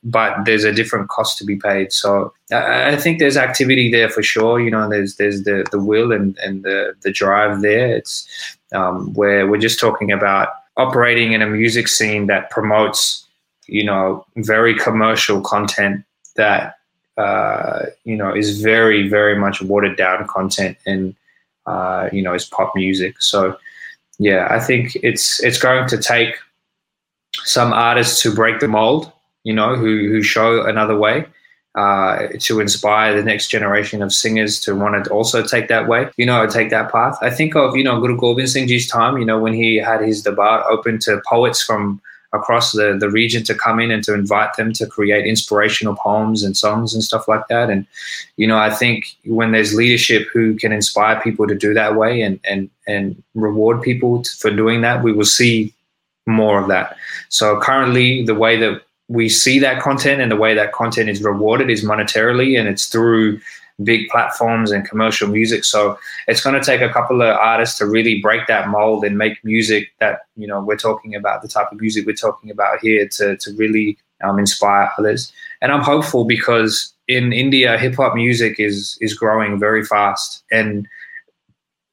[0.03, 1.91] but there's a different cost to be paid.
[1.91, 4.59] So I, I, think there's activity there for sure.
[4.59, 7.95] You know, there's there's the the will and and the the drive there.
[7.95, 8.27] It's
[8.73, 13.25] um, where we're just talking about operating in a music scene that promotes,
[13.67, 16.03] you know, very commercial content
[16.35, 16.77] that
[17.17, 21.15] uh, you know is very very much watered down content and
[21.65, 23.21] uh, you know is pop music.
[23.21, 23.57] So
[24.19, 26.35] yeah, I think it's it's going to take
[27.43, 29.11] some artists to break the mold,
[29.43, 31.25] you know, who who show another way
[31.75, 36.07] uh, to inspire the next generation of singers to want to also take that way,
[36.17, 37.17] you know, take that path.
[37.21, 40.01] I think of, you know, Guru Gobind Singh Ji's time, you know, when he had
[40.01, 42.01] his darbar open to poets from
[42.31, 46.43] across the, the region to come in and to invite them to create inspirational poems
[46.43, 47.69] and songs and stuff like that.
[47.69, 47.85] And,
[48.37, 52.21] you know, I think when there's leadership who can inspire people to do that way
[52.21, 55.73] and, and, and reward people for doing that, we will see
[56.25, 56.97] more of that.
[57.29, 58.81] So currently the way that
[59.13, 62.87] we see that content and the way that content is rewarded is monetarily and it's
[62.87, 63.39] through
[63.83, 65.63] big platforms and commercial music.
[65.63, 69.15] So it's going to take a couple of artists to really break that mold and
[69.15, 72.79] make music that you know we're talking about the type of music we're talking about
[72.79, 75.31] here to, to really um, inspire others.
[75.61, 80.43] And i'm hopeful because in india hip hop music is is growing very fast.
[80.51, 80.87] And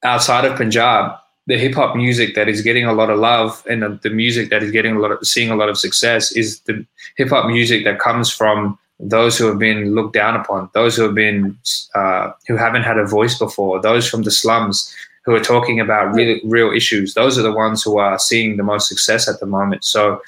[0.03, 3.81] outside of punjab the hip hop music that is getting a lot of love and
[3.81, 6.59] the, the, music that is getting a lot of seeing a lot of success is
[6.61, 6.85] the
[7.17, 11.03] hip hop music that comes from those who have been looked down upon, those who
[11.03, 11.57] have been
[11.95, 14.93] uh, who haven't had a voice before, those from the slums
[15.25, 17.15] who are talking about real real issues.
[17.15, 19.83] Those are the ones who are seeing the most success at the moment.
[19.83, 20.21] So,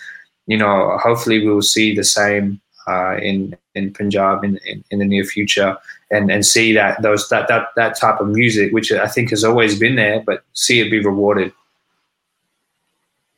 [0.47, 4.99] you know, hopefully we will see the same uh, in in Punjab in, in, in
[4.99, 5.77] the near future
[6.13, 9.43] and and see that those that that that type of music, which I think has
[9.43, 11.51] always been there, but see it be rewarded.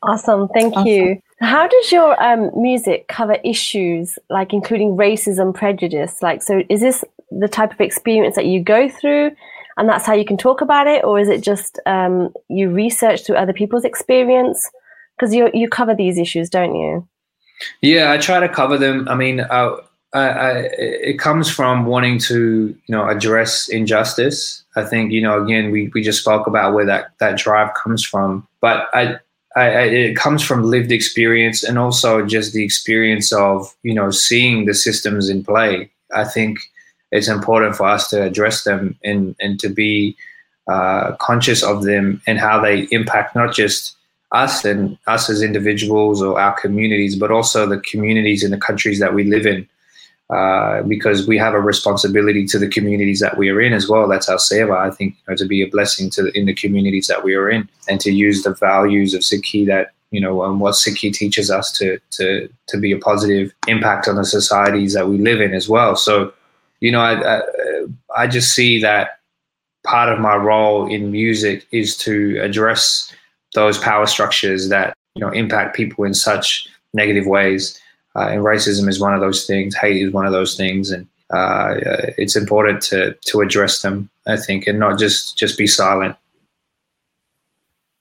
[0.04, 0.88] Awesome, thank awesome.
[0.88, 1.22] you.
[1.42, 6.22] How does your um, music cover issues like including racism, prejudice?
[6.22, 9.32] Like, so is this the type of experience that you go through,
[9.78, 13.26] and that's how you can talk about it, or is it just um, you research
[13.26, 14.70] through other people's experience?
[15.18, 17.08] Because you you cover these issues, don't you?
[17.82, 19.08] Yeah, I try to cover them.
[19.08, 19.80] I mean, uh, I,
[20.19, 24.63] I, it comes from wanting to, you know, address injustice.
[24.75, 28.04] I think, you know, again, we, we just spoke about where that, that drive comes
[28.04, 29.19] from, but I,
[29.56, 34.65] I, it comes from lived experience and also just the experience of, you know, seeing
[34.65, 35.89] the systems in play.
[36.13, 36.60] I think
[37.12, 40.15] it's important for us to address them and, and to be
[40.67, 43.95] uh, conscious of them and how they impact not just
[44.32, 48.99] us and us as individuals or our communities, but also the communities in the countries
[48.99, 49.67] that we live in
[50.32, 54.08] uh, because we have a responsibility to the communities that we are in as well.
[54.08, 56.54] That's our seva, I think, you know, to be a blessing to the, in the
[56.54, 60.44] communities that we are in, and to use the values of Sikhi that you know
[60.44, 64.94] and what Sikhi teaches us to to to be a positive impact on the societies
[64.94, 65.96] that we live in as well.
[65.96, 66.34] So,
[66.80, 67.42] you know, I, I,
[68.18, 69.20] I just see that
[69.86, 73.14] part of my role in music is to address
[73.54, 77.80] those power structures that you know impact people in such negative ways
[78.15, 79.75] uh, and racism is one of those things.
[79.75, 81.75] Hate is one of those things, and uh,
[82.17, 84.10] it's important to to address them.
[84.28, 86.15] I think, and not just just be silent.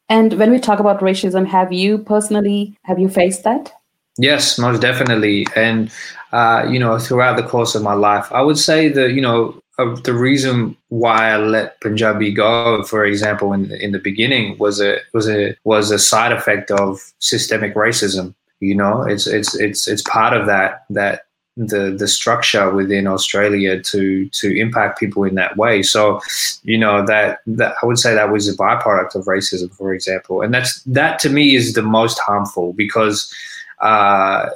[0.08, 3.72] And when we talk about racism, have you personally have you faced that?
[4.18, 5.46] Yes, most definitely.
[5.56, 5.90] And
[6.32, 9.60] uh, you know, throughout the course of my life, I would say that you know
[9.78, 14.80] uh, the reason why I let Punjabi go, for example, in in the beginning, was
[14.80, 18.34] a was a was a side effect of systemic racism.
[18.64, 23.80] You know, it's it's it's it's part of that that the the structure within Australia
[23.82, 25.82] to to impact people in that way.
[25.82, 26.20] So,
[26.62, 30.42] you know that that I would say that was a byproduct of racism, for example,
[30.42, 33.32] and that's that to me is the most harmful because.
[33.80, 34.48] Uh,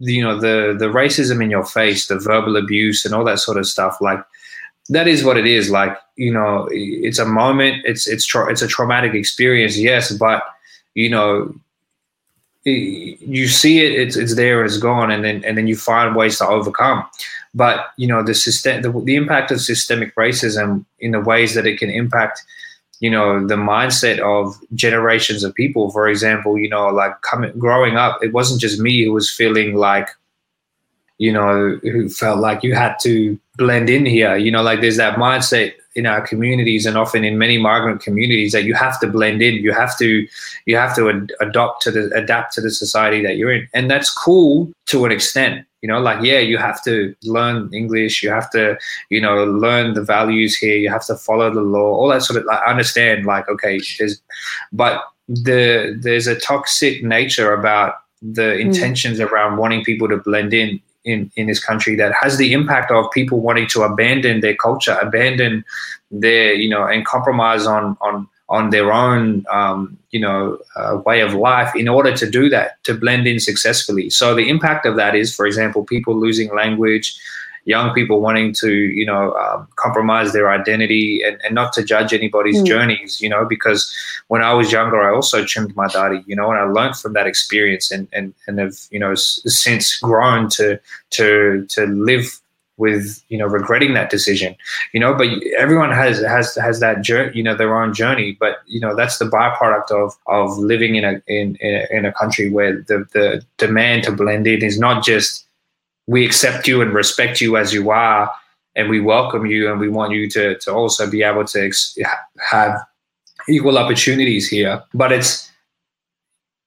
[0.00, 3.56] you know the the racism in your face, the verbal abuse, and all that sort
[3.56, 3.96] of stuff.
[4.00, 4.18] Like
[4.88, 5.70] that is what it is.
[5.70, 7.82] Like you know, it's a moment.
[7.86, 10.42] It's it's tra- it's a traumatic experience, yes, but
[10.94, 11.54] you know
[12.64, 16.38] you see it, it's it's there it's gone, and then and then you find ways
[16.38, 17.04] to overcome.
[17.54, 21.66] But you know the system, the, the impact of systemic racism in the ways that
[21.66, 22.42] it can impact,
[23.00, 25.90] you know, the mindset of generations of people.
[25.90, 29.76] For example, you know, like coming growing up, it wasn't just me who was feeling
[29.76, 30.08] like,
[31.18, 34.36] you know, who felt like you had to blend in here.
[34.36, 38.52] You know, like there's that mindset in our communities and often in many migrant communities
[38.52, 40.26] that you have to blend in you have to
[40.66, 43.90] you have to ad- adopt to the adapt to the society that you're in and
[43.90, 48.30] that's cool to an extent you know like yeah you have to learn english you
[48.30, 48.76] have to
[49.10, 52.38] you know learn the values here you have to follow the law all that sort
[52.38, 54.20] of like understand like okay there's
[54.72, 58.60] but the there's a toxic nature about the hmm.
[58.60, 59.30] intentions mm.
[59.30, 63.10] around wanting people to blend in in, in this country that has the impact of
[63.10, 65.64] people wanting to abandon their culture, abandon
[66.10, 71.20] their, you know, and compromise on on on their own, um, you know, uh, way
[71.20, 74.10] of life in order to do that, to blend in successfully.
[74.10, 77.18] So the impact of that is, for example, people losing language,
[77.64, 82.12] young people wanting to, you know, um, compromise their identity and, and not to judge
[82.12, 82.66] anybody's mm.
[82.66, 83.94] journeys, you know, because
[84.28, 87.14] when I was younger, I also trimmed my dahri, you know, and I learned from
[87.14, 90.78] that experience and, and, and have, you know, since grown to,
[91.10, 92.40] to, to live
[92.76, 94.54] with you know regretting that decision
[94.92, 98.62] you know but everyone has has has that journey you know their own journey but
[98.66, 102.80] you know that's the byproduct of of living in a in in a country where
[102.82, 105.43] the the demand to blend in is not just
[106.06, 108.30] we accept you and respect you as you are
[108.76, 111.96] and we welcome you and we want you to to also be able to ex-
[112.50, 112.78] have
[113.48, 114.82] equal opportunities here.
[114.92, 115.50] But it's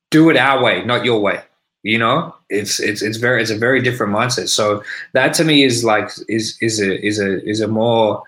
[0.09, 1.41] do it our way not your way.
[1.83, 4.49] You know it's it's it's very it's a very different mindset.
[4.49, 8.23] So that to me is like is is a is a is a more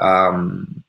[0.00, 0.82] um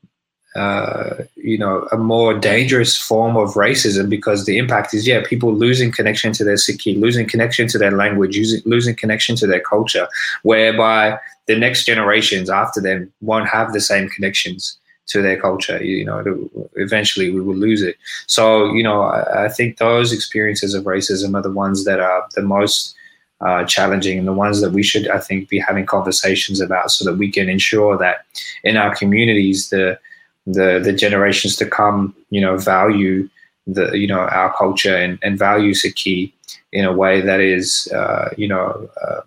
[0.56, 5.54] uh, you know, a more dangerous form of racism because the impact is, yeah, people
[5.54, 9.62] losing connection to their Sikhi, losing connection to their language, using, losing connection to their
[9.62, 10.08] culture,
[10.44, 15.84] whereby the next generations after them won't have the same connections to their culture.
[15.84, 17.96] You know, eventually we will lose it.
[18.28, 22.28] So, you know, I, I think those experiences of racism are the ones that are
[22.36, 22.96] the most
[23.42, 27.04] uh, challenging and the ones that we should, I think, be having conversations about so
[27.06, 28.26] that we can ensure that
[28.64, 30.00] in our communities, the
[30.46, 33.30] the the generations to come, you know, value
[33.68, 36.32] the you know our culture and, and value Sikhi
[36.72, 39.22] in a way that is uh, you know uh,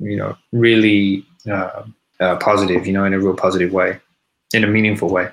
[0.00, 1.84] you know really uh,
[2.20, 3.98] uh, positive, you know, in a real positive way,
[4.52, 5.30] in a meaningful way.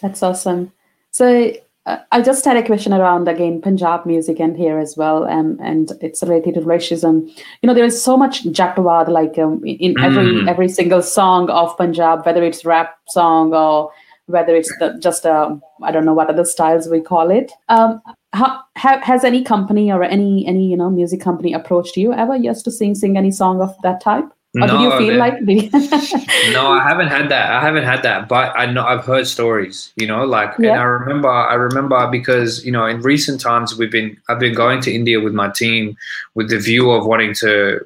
[0.00, 0.72] That's awesome.
[1.10, 1.52] So
[1.86, 5.58] uh, I just had a question around again Punjab music and here as well, um,
[5.62, 7.28] and it's related to racism.
[7.62, 10.48] You know, there is so much Jatwad like um, in every mm.
[10.48, 13.92] every single song of Punjab, whether it's rap song or
[14.26, 17.52] whether it's the, just a I don't know what other styles we call it.
[17.68, 22.12] Um, how, have, has any company or any any you know music company approached you
[22.12, 24.28] ever just to sing sing any song of that type?
[24.56, 25.40] Or no, did you feel like
[26.52, 27.50] no, I haven't had that.
[27.50, 29.92] I haven't had that, but I know I've heard stories.
[29.96, 30.70] You know, like, yeah.
[30.70, 34.54] and I remember, I remember because you know, in recent times we've been, I've been
[34.54, 35.94] going to India with my team
[36.34, 37.80] with the view of wanting to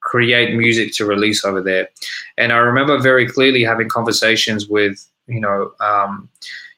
[0.00, 1.90] create music to release over there,
[2.38, 6.30] and I remember very clearly having conversations with, you know, um,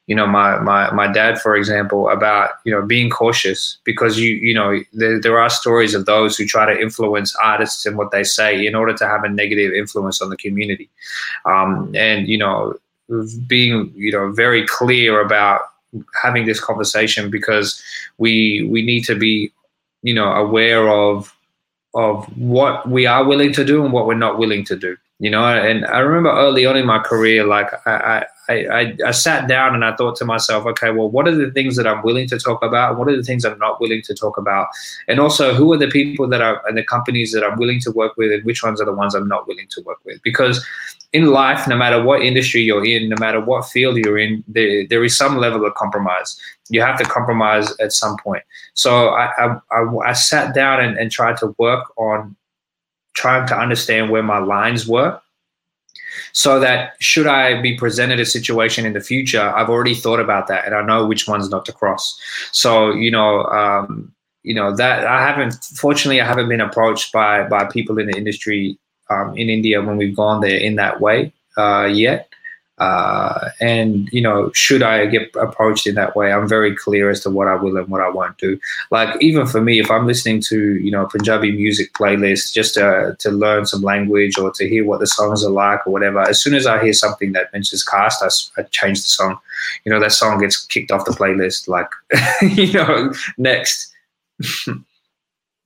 [0.09, 4.34] you know my my my dad for example about you know being cautious because you
[4.34, 8.11] you know there, there are stories of those who try to influence artists and what
[8.11, 10.88] they say in order to have a negative influence on the community
[11.44, 12.74] um, and you know
[13.46, 15.61] being you know very clear about
[16.20, 17.80] having this conversation because
[18.18, 19.52] we we need to be
[20.02, 21.34] you know aware of
[21.94, 25.30] of what we are willing to do and what we're not willing to do you
[25.30, 25.44] know.
[25.44, 29.74] And I remember early on in my career, like I, I, I, I sat down
[29.74, 32.38] and I thought to myself, okay, well, what are the things that I'm willing to
[32.38, 32.96] talk about?
[32.99, 34.68] What are the things I'm not willing to talk about?
[35.07, 37.90] And also, who are the people that are and the companies that I'm willing to
[37.90, 40.22] work with, and which ones are the ones I'm not willing to work with?
[40.22, 40.64] Because
[41.12, 44.86] in life, no matter what industry you're in, no matter what field you're in, there,
[44.88, 46.38] there is some level of compromise.
[46.70, 48.42] You have to compromise at some point.
[48.74, 52.36] So I, I, I, I sat down and, and tried to work on
[53.14, 55.20] trying to understand where my lines were
[56.32, 60.46] so that should I be presented a situation in the future, I've already thought about
[60.48, 62.18] that and I know which ones not to cross.
[62.52, 67.44] So, you know, um, you know that I haven't fortunately I haven't been approached by
[67.44, 68.78] by people in the industry
[69.11, 72.28] um, in India when we've gone there in that way uh, yet.
[72.79, 77.20] Uh, and you know, should I get approached in that way, I'm very clear as
[77.20, 78.59] to what I will and what I won't do.
[78.91, 83.16] Like even for me, if I'm listening to you know Punjabi music playlist just to
[83.18, 86.41] to learn some language or to hear what the songs are like or whatever, as
[86.41, 89.39] soon as I hear something that mentions caste, I, I change the song.
[89.85, 91.66] You know, that song gets kicked off the playlist.
[91.66, 91.91] Like
[92.43, 93.93] you know, next.
[94.68, 94.79] no,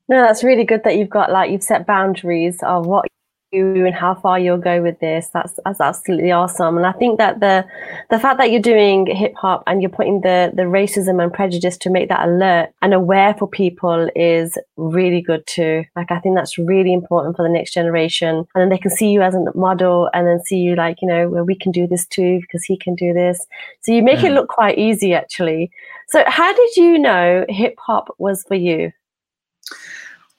[0.08, 3.06] that's really good that you've got like you've set boundaries of what
[3.52, 5.28] and how far you'll go with this.
[5.32, 6.76] That's that's absolutely awesome.
[6.76, 7.66] And I think that the
[8.10, 11.76] the fact that you're doing hip hop and you're putting the the racism and prejudice
[11.78, 15.84] to make that alert and aware for people is really good too.
[15.96, 18.46] Like I think that's really important for the next generation.
[18.54, 21.08] And then they can see you as a model and then see you like, you
[21.08, 23.46] know, where we can do this too because he can do this.
[23.82, 24.24] So you make mm.
[24.24, 25.70] it look quite easy actually.
[26.08, 28.92] So how did you know hip hop was for you?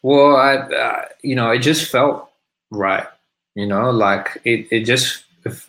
[0.01, 2.30] Well, I, uh, you know, it just felt
[2.74, 3.08] right.
[3.56, 5.24] You know, like it, it just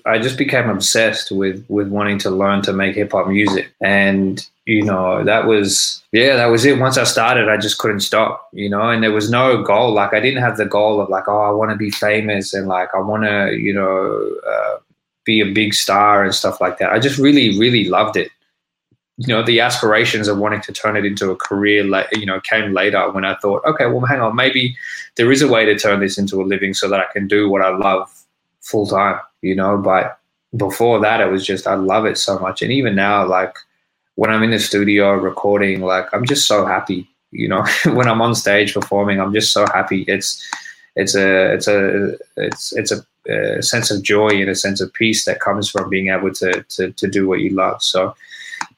[0.06, 4.44] I just became obsessed with with wanting to learn to make hip hop music, and
[4.66, 6.78] you know that was yeah that was it.
[6.78, 8.48] Once I started, I just couldn't stop.
[8.52, 9.92] You know, and there was no goal.
[9.92, 12.68] Like I didn't have the goal of like oh I want to be famous and
[12.68, 14.78] like I want to you know uh,
[15.24, 16.92] be a big star and stuff like that.
[16.92, 18.30] I just really really loved it
[19.16, 22.40] you know the aspirations of wanting to turn it into a career like you know
[22.40, 24.76] came later when i thought okay well hang on maybe
[25.16, 27.48] there is a way to turn this into a living so that i can do
[27.48, 28.10] what i love
[28.60, 30.18] full time you know but
[30.56, 32.62] before that it was just i love it so much.
[32.62, 33.56] And even now like
[34.16, 38.22] when i'm in the studio recording like i'm just so happy you know when i'm
[38.22, 40.02] on stage performing i'm just so happy.
[40.08, 40.42] It's
[40.96, 44.92] it's a it's a it's it's a, a sense of joy and a sense of
[44.92, 47.82] peace that comes from being able to to, to do what you love.
[47.82, 48.14] So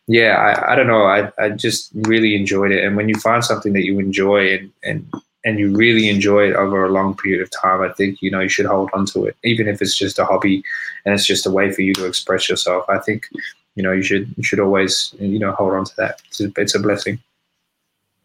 [0.07, 1.05] yeah, I, I don't know.
[1.05, 2.85] I, I just really enjoyed it.
[2.85, 5.13] And when you find something that you enjoy and, and
[5.45, 8.41] and you really enjoy it over a long period of time, I think you know
[8.41, 10.63] you should hold on to it, even if it's just a hobby
[11.05, 12.85] and it's just a way for you to express yourself.
[12.89, 13.29] I think
[13.75, 16.23] you know you should you should always you know hold on to that.
[16.29, 17.19] It's a, it's a blessing.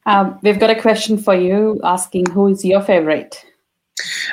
[0.06, 3.46] Um, we've got a question for you asking who is your favorite.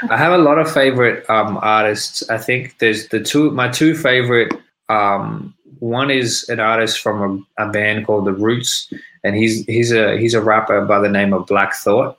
[0.08, 2.28] I have a lot of favorite um, artists.
[2.30, 4.52] I think there's the two my two favorite
[4.88, 8.92] um, one is an artist from a, a, band called The Roots,
[9.24, 12.18] and he's he's a he's a rapper by the name of Black Thought.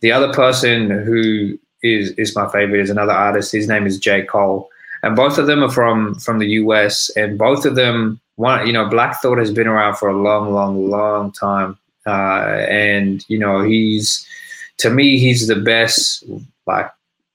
[0.00, 3.52] The other person who is is my favorite is another artist.
[3.52, 4.68] His name is J Cole,
[5.02, 7.10] and both of them are from from the US.
[7.10, 10.52] And both of them, one you know, Black Thought has been around for a long,
[10.52, 14.26] long, long time, uh, and you know he's
[14.78, 16.24] to me he's the best
[16.66, 16.90] like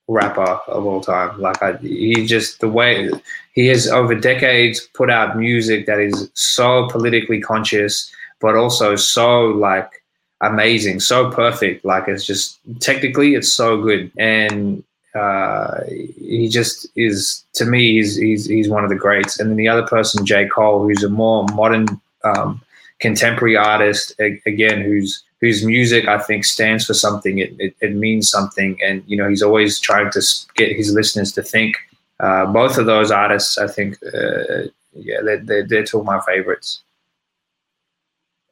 [0.09, 1.39] rapper of all time.
[1.39, 3.09] Like I, he just the way
[3.53, 9.45] he has over decades put out music that is so politically conscious, but also so
[9.45, 10.03] like
[10.41, 11.85] amazing, so perfect.
[11.85, 14.83] Like it's just technically it's so good, and
[15.15, 19.39] uh, he just is to me he's he's he's one of the greats.
[19.39, 21.87] And then the other person, J Cole, who's a more modern
[22.23, 22.61] um,
[22.99, 27.39] contemporary artist, again, who's whose music I think stands for something.
[27.39, 30.21] It, it, it, means something, and you know he's always trying to
[30.55, 31.75] get his listeners to think.
[32.19, 36.19] Uh, both of those artists, I think, uh, yeah, they're, they're, they're two of my
[36.19, 36.81] favorites.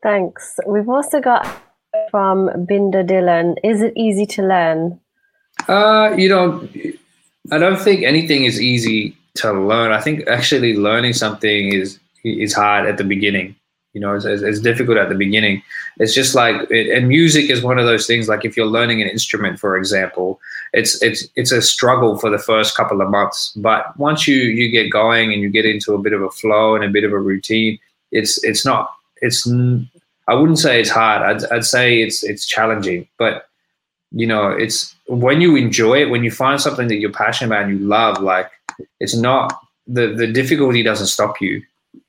[0.02, 0.58] Thanks.
[0.66, 1.46] We've also got
[2.10, 3.56] from Binder Dylan.
[3.66, 5.02] Is it easy to learn?
[5.68, 6.66] Uh, you know,
[7.52, 9.92] I don't think anything is easy to learn.
[9.92, 13.57] I think actually learning something is is hard at the beginning
[13.98, 15.64] you know, it's, it's, difficult at the beginning.
[15.98, 18.30] It's just like, and music is one of those things.
[18.30, 20.40] Like if you're learning an instrument, for example,
[20.72, 23.54] it's it's it's a struggle for the first couple of months.
[23.56, 26.76] But once you you get going and you get into a bit of a flow
[26.76, 27.80] and a bit of a routine,
[28.12, 28.94] it's it's not
[29.24, 29.50] it's
[30.28, 31.24] I wouldn't say it's hard.
[31.24, 33.50] I'd I'd say it's it's challenging, but
[34.12, 37.64] you know, it's when you enjoy it, when you find something that you're passionate about
[37.68, 38.52] and you love, like
[39.00, 41.64] it's not the the difficulty doesn't stop you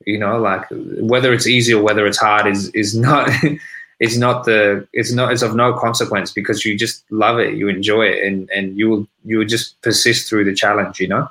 [0.08, 0.64] you know like
[1.12, 3.28] whether it's easy or whether it's hard is is not
[4.00, 7.68] it's not the it's not it's of no consequence because you just love it you
[7.68, 11.28] enjoy it and and you will you will just persist through the challenge you know?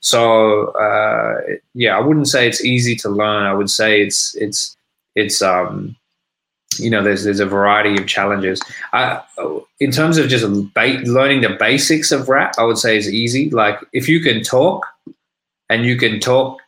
[0.00, 1.40] So uh,
[1.74, 3.44] yeah i wouldn't say it's easy to learn.
[3.44, 4.76] I would say it's it's
[5.14, 5.96] it's um
[6.78, 8.60] you know there's there's a variety of challenges.
[8.92, 9.22] I,
[9.80, 13.48] in terms of just ba- learning the basics of rap i would say is easy.
[13.50, 14.86] Like if you can talk
[15.70, 16.58] and you can talk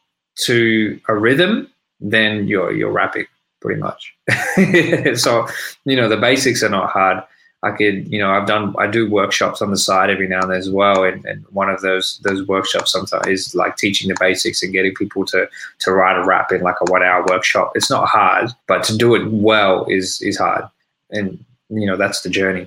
[0.44, 1.68] to a rhythm
[2.00, 3.26] then you're you're rapping
[3.60, 4.14] pretty much.
[5.14, 5.46] so,
[5.84, 7.22] you know, the basics are not hard.
[7.62, 10.50] I could, you know, I've done, I do workshops on the side every now and
[10.50, 11.04] then as well.
[11.04, 14.94] And, and one of those, those workshops sometimes is like teaching the basics and getting
[14.94, 15.46] people to,
[15.80, 17.72] to write a rap in like a one hour workshop.
[17.74, 20.64] It's not hard, but to do it well is, is hard.
[21.10, 22.66] And, you know, that's the journey.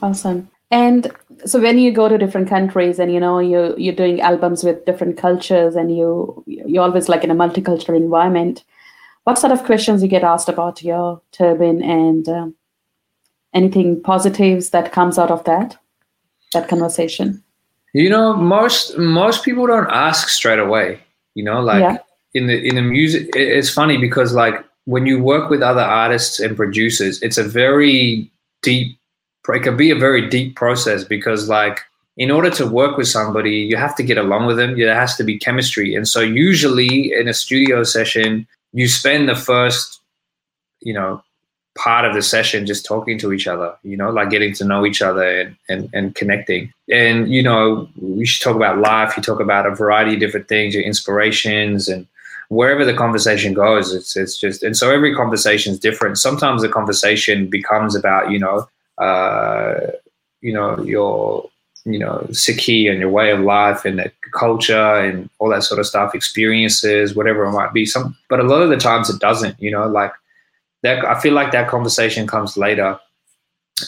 [0.00, 0.48] Awesome.
[0.70, 1.12] And
[1.44, 4.84] so when you go to different countries and you know you you're doing albums with
[4.86, 8.64] different cultures and you you're always like in a multicultural environment,
[9.24, 12.54] what sort of questions you get asked about your turban and um,
[13.52, 15.76] anything positives that comes out of that
[16.52, 17.42] that conversation
[17.92, 21.00] you know most most people don't ask straight away
[21.34, 21.96] you know like yeah.
[22.34, 26.38] in the in the music it's funny because like when you work with other artists
[26.38, 28.30] and producers it's a very
[28.62, 28.98] deep
[29.54, 31.80] it can be a very deep process because like
[32.16, 35.16] in order to work with somebody you have to get along with them there has
[35.16, 40.00] to be chemistry and so usually in a studio session you spend the first,
[40.80, 41.22] you know,
[41.78, 44.84] part of the session just talking to each other, you know, like getting to know
[44.84, 46.72] each other and, and, and connecting.
[46.92, 49.16] And, you know, we should talk about life.
[49.16, 52.06] You talk about a variety of different things, your inspirations and
[52.48, 56.18] wherever the conversation goes, it's, it's just, and so every conversation is different.
[56.18, 58.68] Sometimes the conversation becomes about, you know,
[60.40, 61.48] you know, your,
[61.84, 65.80] you know, Sikhi and your way of life and the culture and all that sort
[65.80, 67.86] of stuff, experiences, whatever it might be.
[67.86, 69.60] Some, but a lot of the times it doesn't.
[69.60, 70.12] You know, like
[70.82, 71.04] that.
[71.04, 72.98] I feel like that conversation comes later,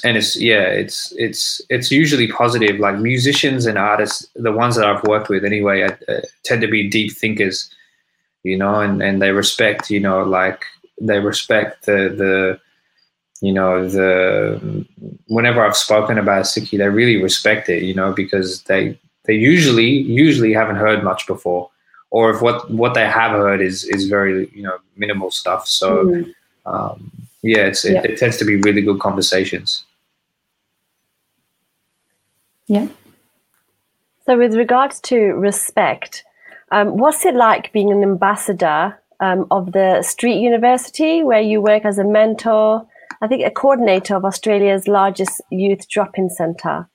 [0.05, 2.79] and it's yeah, it's it's it's usually positive.
[2.79, 6.69] Like musicians and artists, the ones that I've worked with anyway, uh, uh, tend to
[6.69, 7.71] be deep thinkers.
[8.45, 9.91] You know, and and they respect.
[9.91, 10.65] You know, like
[11.01, 12.61] they respect the the
[13.41, 14.87] you know the
[15.29, 19.91] whenever I've spoken about Sikhi, they really respect it, you know, because they they usually
[19.91, 21.71] usually haven't heard much before,
[22.11, 25.67] or if what what they have heard is is very you know minimal stuff.
[25.69, 26.35] So mm.
[26.67, 27.13] um,
[27.43, 28.03] yeah, it's it, yeah.
[28.03, 29.85] it tends to be really good conversations.
[32.67, 32.89] Yeah.
[34.27, 36.25] So with regards to respect,
[36.71, 41.85] um, what's it like being an ambassador um, of the Street University, where you work
[41.85, 42.87] as a mentor?
[43.23, 46.89] I think, a coordinator of Australia's largest youth drop-in centre.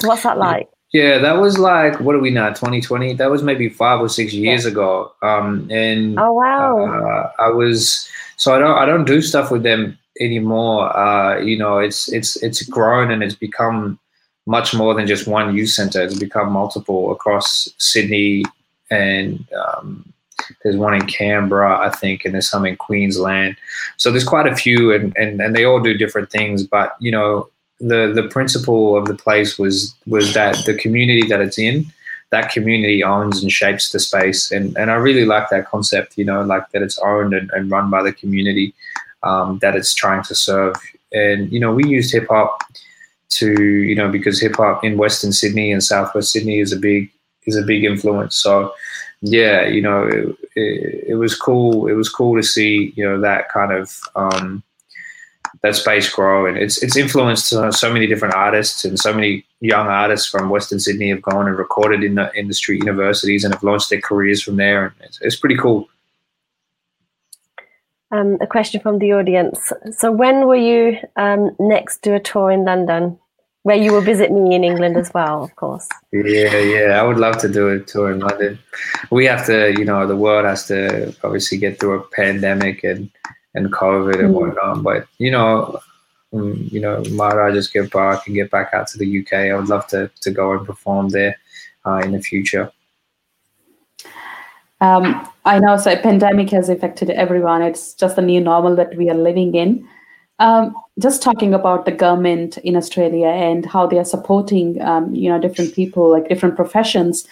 [0.00, 0.68] So what's that like?
[0.92, 2.48] Yeah, that was like what are we now?
[2.48, 3.14] 2020.
[3.14, 4.70] That was maybe five or six years yeah.
[4.70, 5.12] ago.
[5.22, 9.64] Um, and oh wow, uh, I was so I don't I don't do stuff with
[9.64, 10.96] them anymore.
[10.96, 13.98] Uh, you know, it's it's it's grown and it's become
[14.46, 16.02] much more than just one youth center.
[16.02, 18.44] It's become multiple across Sydney
[18.90, 20.10] and um,
[20.62, 23.56] there's one in Canberra, I think, and there's some in Queensland.
[23.96, 26.66] So there's quite a few, and, and, and they all do different things.
[26.66, 27.48] But you know,
[27.80, 31.86] the the principle of the place was was that the community that it's in,
[32.30, 36.18] that community owns and shapes the space, and and I really like that concept.
[36.18, 38.74] You know, like that it's owned and, and run by the community
[39.22, 40.74] um, that it's trying to serve.
[41.12, 42.62] And you know, we used hip hop
[43.30, 47.10] to you know because hip hop in Western Sydney and Southwest Sydney is a big
[47.46, 48.36] is a big influence.
[48.36, 48.72] So
[49.20, 51.88] yeah, you know, it, it, it, was cool.
[51.88, 54.62] It was cool to see, you know, that kind of um,
[55.62, 59.44] that space grow, and it's it's influenced uh, so many different artists and so many
[59.60, 63.44] young artists from Western Sydney have gone and recorded in the in the street universities
[63.44, 65.88] and have launched their careers from there, and it's, it's pretty cool.
[68.10, 69.72] Um, a question from the audience.
[69.96, 73.18] So, when will you um, next do a tour in London?
[73.68, 75.86] Where you will visit me in England as well, of course.
[76.10, 78.58] Yeah, yeah, I would love to do a tour in London.
[79.10, 83.10] We have to, you know, the world has to obviously get through a pandemic and
[83.54, 84.36] and COVID and mm.
[84.38, 84.82] whatnot.
[84.82, 85.80] But you know,
[86.32, 89.32] um, you know, might I just get back and get back out to the UK?
[89.34, 91.36] I would love to to go and perform there
[91.84, 92.72] uh, in the future.
[94.80, 97.60] Um, I know, so pandemic has affected everyone.
[97.60, 99.86] It's just the new normal that we are living in.
[100.40, 105.28] Um, just talking about the government in Australia and how they are supporting, um, you
[105.28, 107.26] know, different people, like different professions,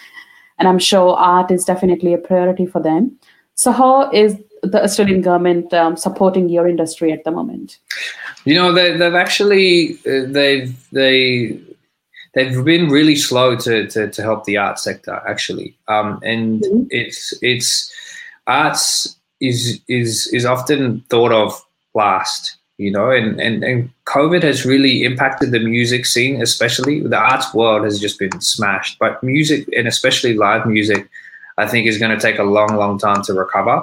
[0.59, 3.17] and I'm sure art is definitely a priority for them.
[3.55, 7.79] So, how is the Australian government um, supporting your industry at the moment?
[8.45, 11.59] You know, they, have actually uh, they've they
[12.33, 16.83] they've been really slow to to, to help the art sector actually, um, and mm-hmm.
[16.89, 17.91] it's it's
[18.47, 24.65] arts is is is often thought of last you know, and, and, and COVID has
[24.65, 28.99] really impacted the music scene, especially the arts world has just been smashed.
[28.99, 31.09] But music and especially live music,
[31.57, 33.81] I think is going to take a long, long time to recover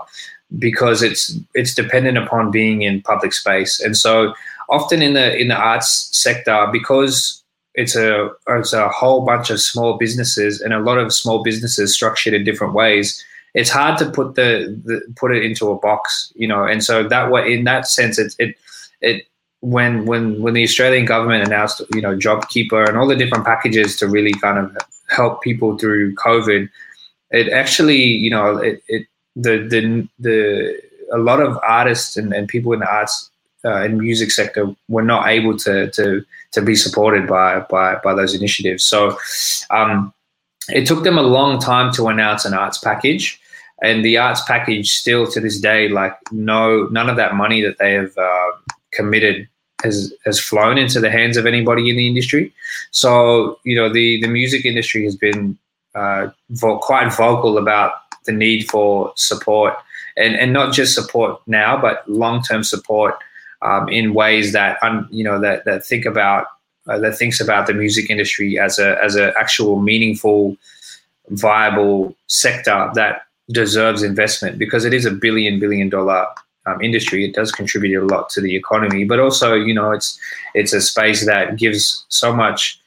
[0.58, 3.80] because it's it's dependent upon being in public space.
[3.80, 4.32] And so
[4.68, 7.42] often in the in the arts sector, because
[7.74, 11.92] it's a it's a whole bunch of small businesses and a lot of small businesses
[11.92, 13.24] structured in different ways
[13.54, 16.64] it's hard to put the, the, put it into a box, you know.
[16.64, 18.56] And so that way, in that sense, it it
[19.04, 19.26] it
[19.60, 23.96] when when when the Australian government announced, you know, JobKeeper and all the different packages
[23.96, 24.76] to really kind of
[25.08, 26.68] help people through COVID,
[27.30, 30.80] it actually, you know, it, it the the the
[31.12, 33.30] a lot of artists and, and people in the arts
[33.64, 38.14] uh, and music sector were not able to to to be supported by by by
[38.14, 38.84] those initiatives.
[38.84, 39.18] So
[39.70, 40.12] um,
[40.68, 43.40] it took them a long time to announce an arts package
[43.82, 47.78] and the arts package still to this day like no none of that money that
[47.78, 48.50] they have uh,
[48.94, 49.48] committed
[49.82, 52.52] has has flown into the hands of anybody in the industry.
[52.90, 55.58] So you know the the music industry has been
[55.94, 57.92] uh, vo- quite vocal about
[58.24, 59.74] the need for support
[60.16, 63.16] and and not just support now but long-term support
[63.62, 66.46] um, in ways that un, you know that that think about
[66.88, 70.56] uh, that thinks about the music industry as a as an actual meaningful
[71.30, 76.26] viable sector that deserves investment because it is a billion billion dollar
[76.66, 77.24] um, industry.
[77.24, 80.18] It does contribute a lot to the economy, but also you know it's
[80.54, 82.80] it's a space that gives so much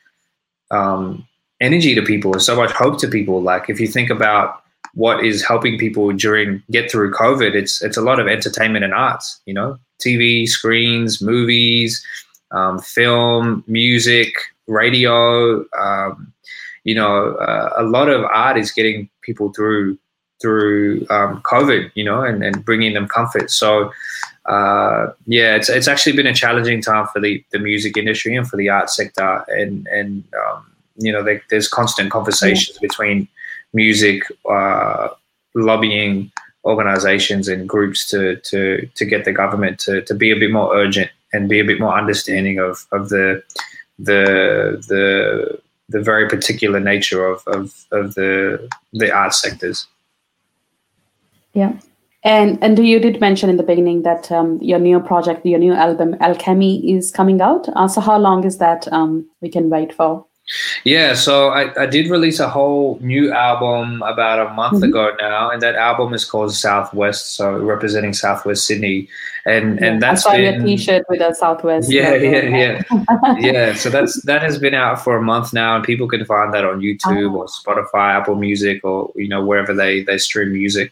[0.72, 1.28] um,
[1.62, 3.42] energy to people so much hope to people.
[3.42, 4.64] Like if you think about
[4.94, 8.94] what is helping people during get through COVID, it's it's a lot of entertainment and
[8.94, 9.40] arts.
[9.46, 12.04] You know, TV screens, movies,
[12.52, 14.34] um, film, music,
[14.68, 15.64] radio.
[15.80, 16.34] Um,
[16.84, 19.98] you know, uh, a lot of art is getting people through
[20.42, 23.50] through um, COVID, you know, and, and bringing them comfort.
[23.50, 23.92] So,
[24.46, 28.48] uh, yeah, it's, it's actually been a challenging time for the, the music industry and
[28.48, 29.44] for the art sector.
[29.50, 32.88] And, and um, you know, they, there's constant conversations yeah.
[32.88, 33.28] between
[33.74, 35.10] music, uh,
[35.56, 36.32] lobbying
[36.66, 40.76] organizations and groups to, to, to get the government to, to be a bit more
[40.76, 43.44] urgent and be a bit more understanding of, of the,
[44.00, 45.60] the, the,
[45.90, 49.88] the very particular nature of, of, of the, the art sectors.
[51.58, 51.74] Yeah.
[52.24, 55.74] And and you did mention in the beginning that um, your new project, your new
[55.74, 57.68] album, Alchemy, is coming out.
[57.70, 60.27] Uh, so how long is that um, we can wait for?
[60.86, 64.86] Yeah, so I, I did release a whole new album about a month mm-hmm.
[64.86, 69.10] ago now, and that album is called Southwest, so representing Southwest Sydney,
[69.46, 71.92] and yeah, and that's I saw been, your T-shirt with a Southwest.
[71.92, 73.74] Yeah, yeah, yeah, yeah.
[73.78, 76.64] So that's that has been out for a month now, and people can find that
[76.64, 77.40] on YouTube oh.
[77.40, 80.92] or Spotify, Apple Music, or you know wherever they they stream music.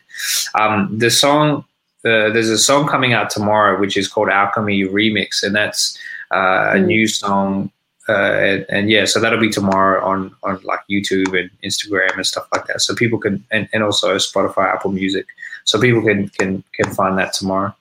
[0.55, 1.63] Um, the song.
[2.03, 5.97] Uh, there's a song coming out tomorrow, which is called Alchemy Remix, and that's
[6.31, 6.85] uh, a mm.
[6.85, 7.71] new song
[8.07, 12.25] uh, and, and, yeah, so that'll be tomorrow on on like YouTube and Instagram and
[12.25, 12.81] stuff like that.
[12.81, 15.25] So people can and, and also Spotify, Apple Music,
[15.63, 17.75] so people can can can find that tomorrow.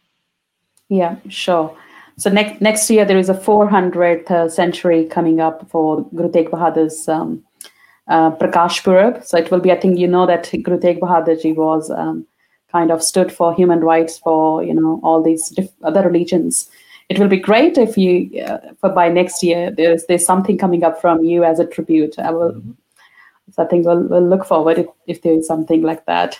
[0.88, 1.76] Yeah, sure.
[2.16, 6.48] So next next year there is a 400th uh, century coming up for Guru Tegh
[6.48, 7.44] Bahadur's um,
[8.08, 9.24] uh, Prakash Purab.
[9.24, 12.26] So it will be, I think you know that Guru Tegh Bahadur ji was um,
[12.70, 16.70] kind of stood for human rights for you know all these diff- other religions
[17.08, 20.84] it will be great if you uh, for by next year there's there's something coming
[20.84, 22.70] up from you as a tribute i will mm-hmm.
[23.52, 26.38] so i think we'll, we'll look forward if, if there is something like that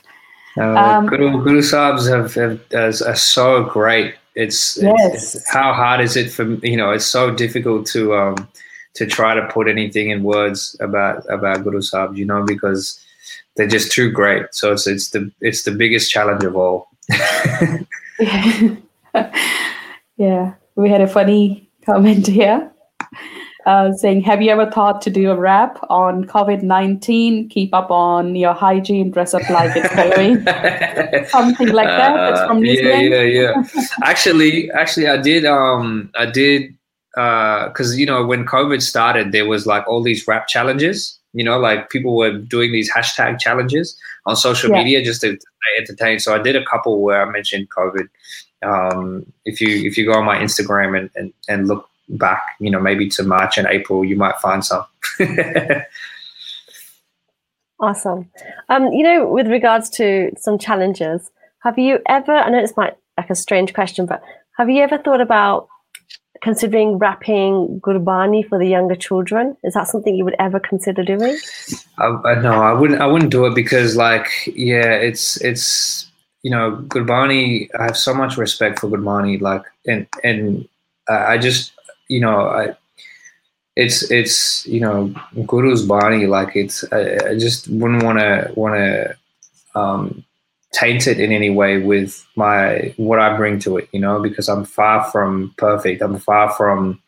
[0.56, 4.14] uh, um, Guru, Guru Sahibs have, have, are so great.
[4.36, 5.34] It's, yes.
[5.34, 6.90] It's, how hard is it for you know?
[6.92, 8.48] It's so difficult to um,
[8.94, 13.04] to try to put anything in words about about Guru Sahib, you know, because
[13.56, 14.46] they're just too great.
[14.52, 16.88] So it's it's the it's the biggest challenge of all.
[20.16, 20.26] yeah.
[20.26, 22.70] Yeah, we had a funny comment here
[23.66, 27.48] uh, saying, Have you ever thought to do a rap on COVID 19?
[27.48, 30.44] Keep up on your hygiene, dress up like it's Halloween.
[31.28, 32.14] Something like that.
[32.16, 33.64] That's from New Yeah, yeah, yeah.
[34.02, 36.74] actually, actually, I did, um, I did,
[37.14, 41.18] because, uh, you know, when COVID started, there was like all these rap challenges.
[41.32, 44.78] You know, like people were doing these hashtag challenges on social yeah.
[44.78, 45.36] media just to
[45.78, 46.20] entertain.
[46.20, 48.08] So I did a couple where I mentioned COVID
[48.64, 52.70] um, if you if you go on my Instagram and, and, and look back, you
[52.70, 54.84] know, maybe to March and April, you might find some.
[57.80, 58.30] awesome.
[58.68, 61.30] Um, you know, with regards to some challenges,
[61.62, 62.32] have you ever?
[62.32, 64.22] I know it's might like a strange question, but
[64.58, 65.68] have you ever thought about
[66.42, 69.56] considering rapping Gurbani for the younger children?
[69.64, 71.38] Is that something you would ever consider doing?
[71.98, 73.00] I, no, I wouldn't.
[73.00, 76.06] I wouldn't do it because, like, yeah, it's it's
[76.44, 80.68] you know, Gurbani, I have so much respect for Gurbani, like, and, and
[81.08, 81.72] I just
[82.08, 82.76] you know I
[83.76, 85.12] it's it's you know
[85.46, 89.16] guru's bani like it's I, I just wouldn't want to want to
[89.74, 90.24] um,
[90.72, 94.48] taint it in any way with my what I bring to it, you know, because
[94.48, 96.02] I'm far from perfect.
[96.02, 97.00] I'm far from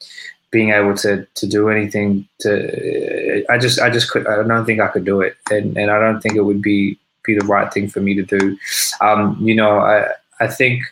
[0.50, 4.80] being able to to do anything to I just I just could I don't think
[4.80, 7.72] I could do it and and I don't think it would be be the right
[7.72, 8.58] thing for me to do.
[9.00, 10.06] Um you know I
[10.40, 10.82] I think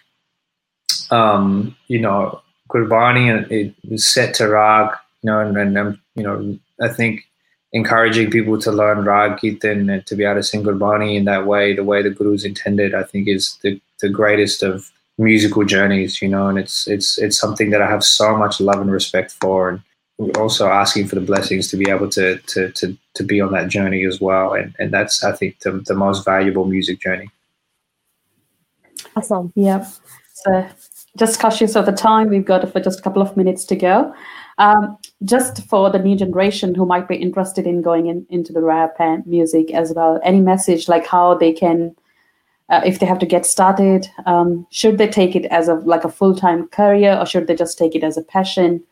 [1.11, 6.23] um you know Gurbani and it set to rag you know, and, and um, you
[6.23, 7.27] know, I think
[7.73, 11.47] encouraging people to learn Rag Kirtan and to be able to sing Gurbani in that
[11.47, 16.21] way, the way the Guru's intended, I think is the, the greatest of musical journeys,
[16.21, 19.33] you know, and it's it's it's something that I have so much love and respect
[19.41, 19.81] for and
[20.37, 23.69] also asking for the blessings to be able to to to, to be on that
[23.69, 24.55] journey as well.
[24.55, 27.31] And and that's I think the, the most valuable music journey.
[29.17, 29.53] Awesome.
[29.55, 29.87] Yeah.
[30.33, 30.67] So
[31.17, 34.15] just cautious of the time, we've got for just a couple of minutes to go.
[34.59, 38.63] Um, just for the new generation who might be interested in going in, into the
[38.63, 41.97] rap and music as well, any message like how they can,
[42.69, 46.05] uh, if they have to get started, um, should they take it as a like
[46.05, 48.83] a full time career or should they just take it as a passion?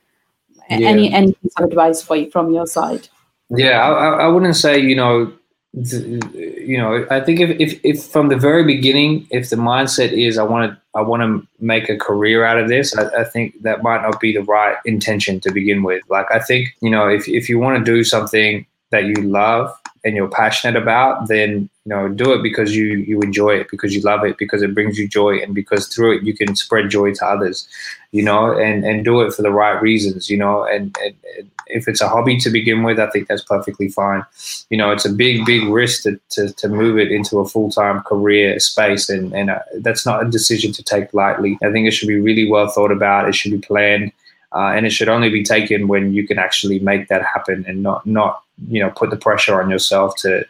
[0.70, 0.88] Yeah.
[0.88, 3.08] Any any piece of advice for you from your side?
[3.50, 5.32] Yeah, I, I wouldn't say you know
[5.74, 10.36] you know, I think if, if, if from the very beginning, if the mindset is
[10.36, 13.62] I want to I want to make a career out of this, I, I, think
[13.62, 16.02] that might not be the right intention to begin with.
[16.10, 19.74] Like I think you know, if if you want to do something that you love
[20.04, 23.94] and you're passionate about, then you know, do it because you you enjoy it, because
[23.94, 26.90] you love it, because it brings you joy, and because through it you can spread
[26.90, 27.68] joy to others.
[28.10, 30.28] You know, and and do it for the right reasons.
[30.28, 33.42] You know, and, and, and if it's a hobby to begin with, I think that's
[33.42, 34.24] perfectly fine.
[34.70, 37.70] You know, it's a big, big risk to, to, to move it into a full
[37.70, 41.58] time career space, and, and uh, that's not a decision to take lightly.
[41.62, 44.12] I think it should be really well thought about, it should be planned.
[44.54, 47.82] Uh, and it should only be taken when you can actually make that happen and
[47.82, 50.44] not not you know put the pressure on yourself to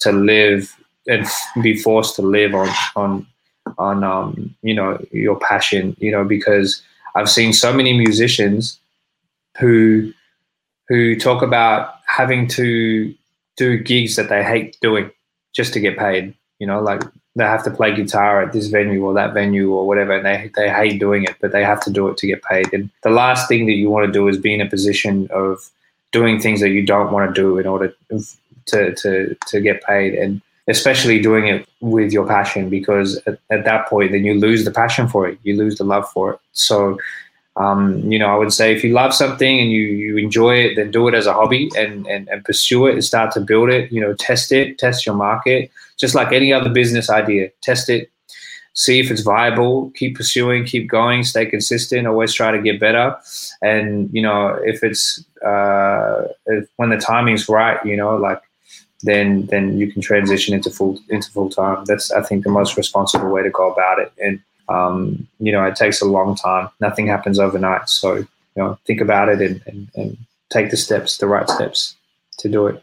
[0.00, 0.76] to live
[1.06, 1.26] and
[1.62, 3.26] be forced to live on on
[3.78, 6.82] on um, you know your passion you know because
[7.14, 8.78] I've seen so many musicians
[9.58, 10.12] who
[10.88, 13.14] who talk about having to
[13.56, 15.10] do gigs that they hate doing
[15.54, 16.34] just to get paid.
[16.64, 17.02] You know, like
[17.36, 20.50] they have to play guitar at this venue or that venue or whatever, and they
[20.56, 22.72] they hate doing it, but they have to do it to get paid.
[22.72, 25.68] And the last thing that you want to do is be in a position of
[26.10, 27.94] doing things that you don't want to do in order
[28.68, 33.66] to to to get paid, and especially doing it with your passion, because at, at
[33.66, 36.40] that point, then you lose the passion for it, you lose the love for it.
[36.52, 36.96] So
[37.56, 40.74] um, you know, I would say if you love something and you, you enjoy it,
[40.76, 43.68] then do it as a hobby and, and, and pursue it and start to build
[43.70, 47.50] it, you know, test it, test your market, just like any other business idea.
[47.62, 48.10] Test it,
[48.74, 53.16] see if it's viable, keep pursuing, keep going, stay consistent, always try to get better.
[53.62, 58.42] And, you know, if it's uh, if, when the timing's right, you know, like
[59.02, 61.84] then then you can transition into full into full time.
[61.84, 64.12] That's I think the most responsible way to go about it.
[64.22, 66.70] And um, you know, it takes a long time.
[66.80, 67.88] Nothing happens overnight.
[67.88, 68.26] So, you
[68.56, 70.16] know, think about it and, and, and
[70.50, 71.96] take the steps, the right steps
[72.38, 72.82] to do it.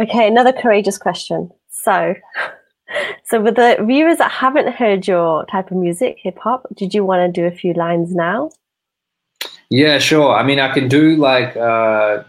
[0.00, 1.50] Okay, another courageous question.
[1.82, 2.14] So,
[3.24, 7.04] so with the viewers that haven't heard your type of music, hip hop, did you
[7.04, 8.50] want to do a few lines now?
[9.70, 10.34] Yeah, sure.
[10.34, 12.22] I mean, I can do like uh,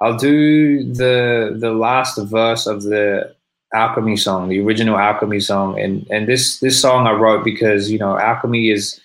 [0.00, 3.34] I'll do the the last verse of the
[3.74, 7.98] alchemy song the original alchemy song and and this this song i wrote because you
[7.98, 9.00] know alchemy is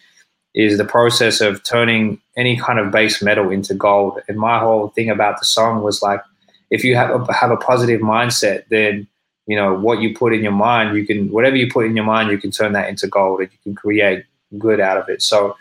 [0.54, 4.90] is the process of turning any kind of base metal into gold and my whole
[4.90, 6.22] thing about the song was like
[6.70, 9.08] if you have a, have a positive mindset then
[9.48, 12.06] you know what you put in your mind you can whatever you put in your
[12.06, 14.26] mind you can turn that into gold and you can create
[14.58, 15.56] good out of it so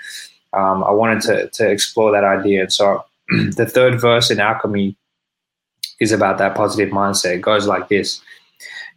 [0.52, 4.96] um, i wanted to to explore that idea and so the third verse in alchemy
[6.00, 8.20] is about that positive mindset it goes like this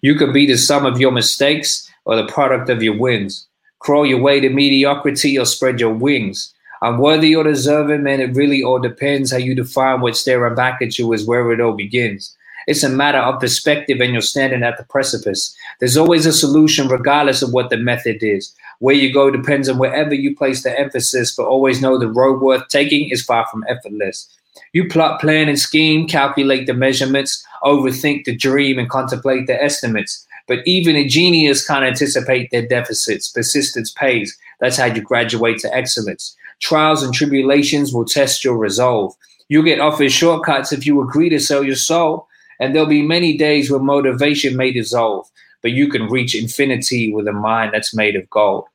[0.03, 3.47] you could be the sum of your mistakes or the product of your wins.
[3.79, 6.53] Crawl your way to mediocrity or spread your wings.
[6.81, 10.99] Unworthy or deserving, man, it really all depends how you define what's staring back at
[10.99, 12.35] you is where it all begins.
[12.67, 15.55] It's a matter of perspective, and you're standing at the precipice.
[15.79, 18.53] There's always a solution, regardless of what the method is.
[18.79, 22.41] Where you go depends on wherever you place the emphasis, but always know the road
[22.41, 24.27] worth taking is far from effortless.
[24.73, 30.25] You plot, plan, and scheme, calculate the measurements, overthink the dream, and contemplate the estimates.
[30.47, 33.29] But even a genius can't anticipate their deficits.
[33.29, 34.37] Persistence pays.
[34.59, 36.35] That's how you graduate to excellence.
[36.59, 39.15] Trials and tribulations will test your resolve.
[39.47, 42.27] You'll get offered shortcuts if you agree to sell your soul.
[42.59, 45.29] And there'll be many days where motivation may dissolve,
[45.61, 48.65] but you can reach infinity with a mind that's made of gold.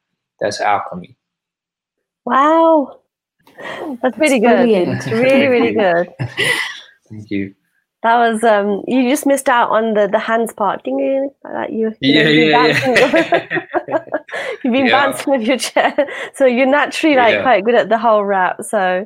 [0.40, 1.16] That's alchemy.
[2.24, 3.00] Wow.
[4.02, 4.56] That's really good.
[4.56, 5.06] Brilliant.
[5.10, 6.12] Really, really good.
[7.08, 7.54] Thank you.
[8.04, 10.84] That was um you just missed out on the the hands part.
[10.84, 12.66] Ding ding like you, you yeah, know, yeah,
[13.88, 14.04] yeah.
[14.62, 15.06] you've been yeah.
[15.06, 15.96] bouncing with your chair.
[16.34, 17.42] So you're naturally like yeah.
[17.42, 18.62] quite good at the whole rap.
[18.62, 19.04] So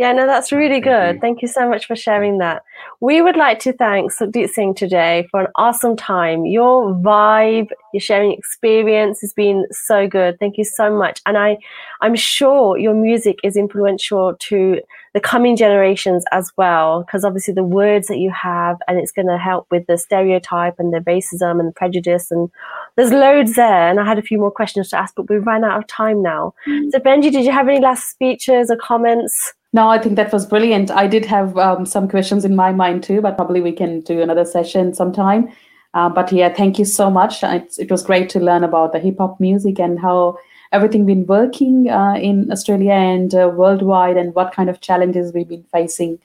[0.00, 1.14] yeah, no, that's really Thank good.
[1.16, 1.20] You.
[1.20, 2.64] Thank you so much for sharing that.
[3.00, 6.46] We would like to thank Sukhdeep Singh today for an awesome time.
[6.46, 10.38] Your vibe, your sharing experience has been so good.
[10.38, 11.20] Thank you so much.
[11.26, 11.58] And I,
[12.00, 14.80] I'm sure your music is influential to
[15.12, 19.28] the coming generations as well, because obviously the words that you have, and it's going
[19.28, 22.48] to help with the stereotype and the racism and the prejudice, and
[22.96, 23.90] there's loads there.
[23.90, 26.22] And I had a few more questions to ask, but we ran out of time
[26.22, 26.54] now.
[26.66, 26.88] Mm-hmm.
[26.88, 29.52] So Penji, did you have any last speeches or comments?
[29.72, 30.90] No, I think that was brilliant.
[30.90, 34.20] I did have um, some questions in my mind too, but probably we can do
[34.20, 35.52] another session sometime.
[35.94, 37.42] Uh, but yeah, thank you so much.
[37.42, 40.38] It's, it was great to learn about the hip hop music and how
[40.72, 45.48] everything been working uh, in Australia and uh, worldwide, and what kind of challenges we've
[45.48, 46.18] been facing.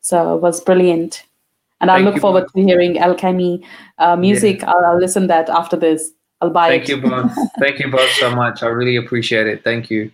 [0.00, 1.24] So it was brilliant,
[1.80, 3.64] and I look forward to hearing Alchemy
[3.98, 4.60] uh, music.
[4.60, 4.72] Yeah.
[4.72, 6.10] I'll, I'll, listen that after this.
[6.40, 6.88] I'll buy thank it.
[6.88, 7.32] you both.
[7.60, 8.64] thank you both so much.
[8.64, 9.62] I really appreciate it.
[9.62, 10.10] Thank you.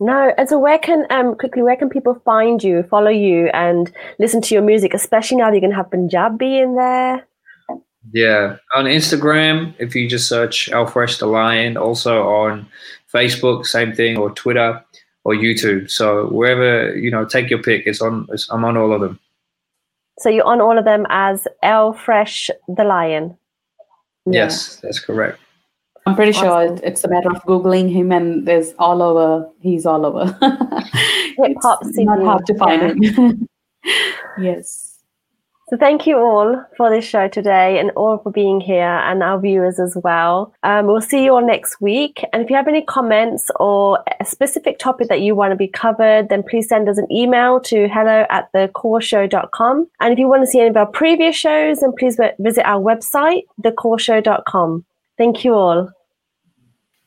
[0.00, 3.90] No, and so where can um quickly where can people find you, follow you, and
[4.18, 4.94] listen to your music?
[4.94, 7.26] Especially now that you're gonna have Punjabi in there.
[8.12, 12.66] Yeah, on Instagram, if you just search L Fresh the Lion, also on
[13.12, 14.82] Facebook, same thing, or Twitter
[15.24, 15.90] or YouTube.
[15.90, 17.86] So wherever you know, take your pick.
[17.86, 18.26] It's on.
[18.30, 19.18] It's, I'm on all of them.
[20.20, 23.36] So you're on all of them as L Fresh the Lion.
[24.26, 25.38] Yes, that's correct.
[26.08, 26.78] I'm pretty awesome.
[26.78, 29.48] sure it's a matter of googling him, and there's all over.
[29.60, 30.36] He's all over.
[30.42, 33.10] it pops not hard to find yeah.
[33.10, 33.48] him.
[34.40, 34.84] yes.
[35.68, 39.38] So thank you all for this show today, and all for being here, and our
[39.38, 40.54] viewers as well.
[40.62, 42.24] Um, we'll see you all next week.
[42.32, 45.68] And if you have any comments or a specific topic that you want to be
[45.68, 49.86] covered, then please send us an email to hello at thecoreshow.com.
[50.00, 52.80] And if you want to see any of our previous shows, then please visit our
[52.80, 54.86] website, thecoreshow.com.
[55.18, 55.90] Thank you all.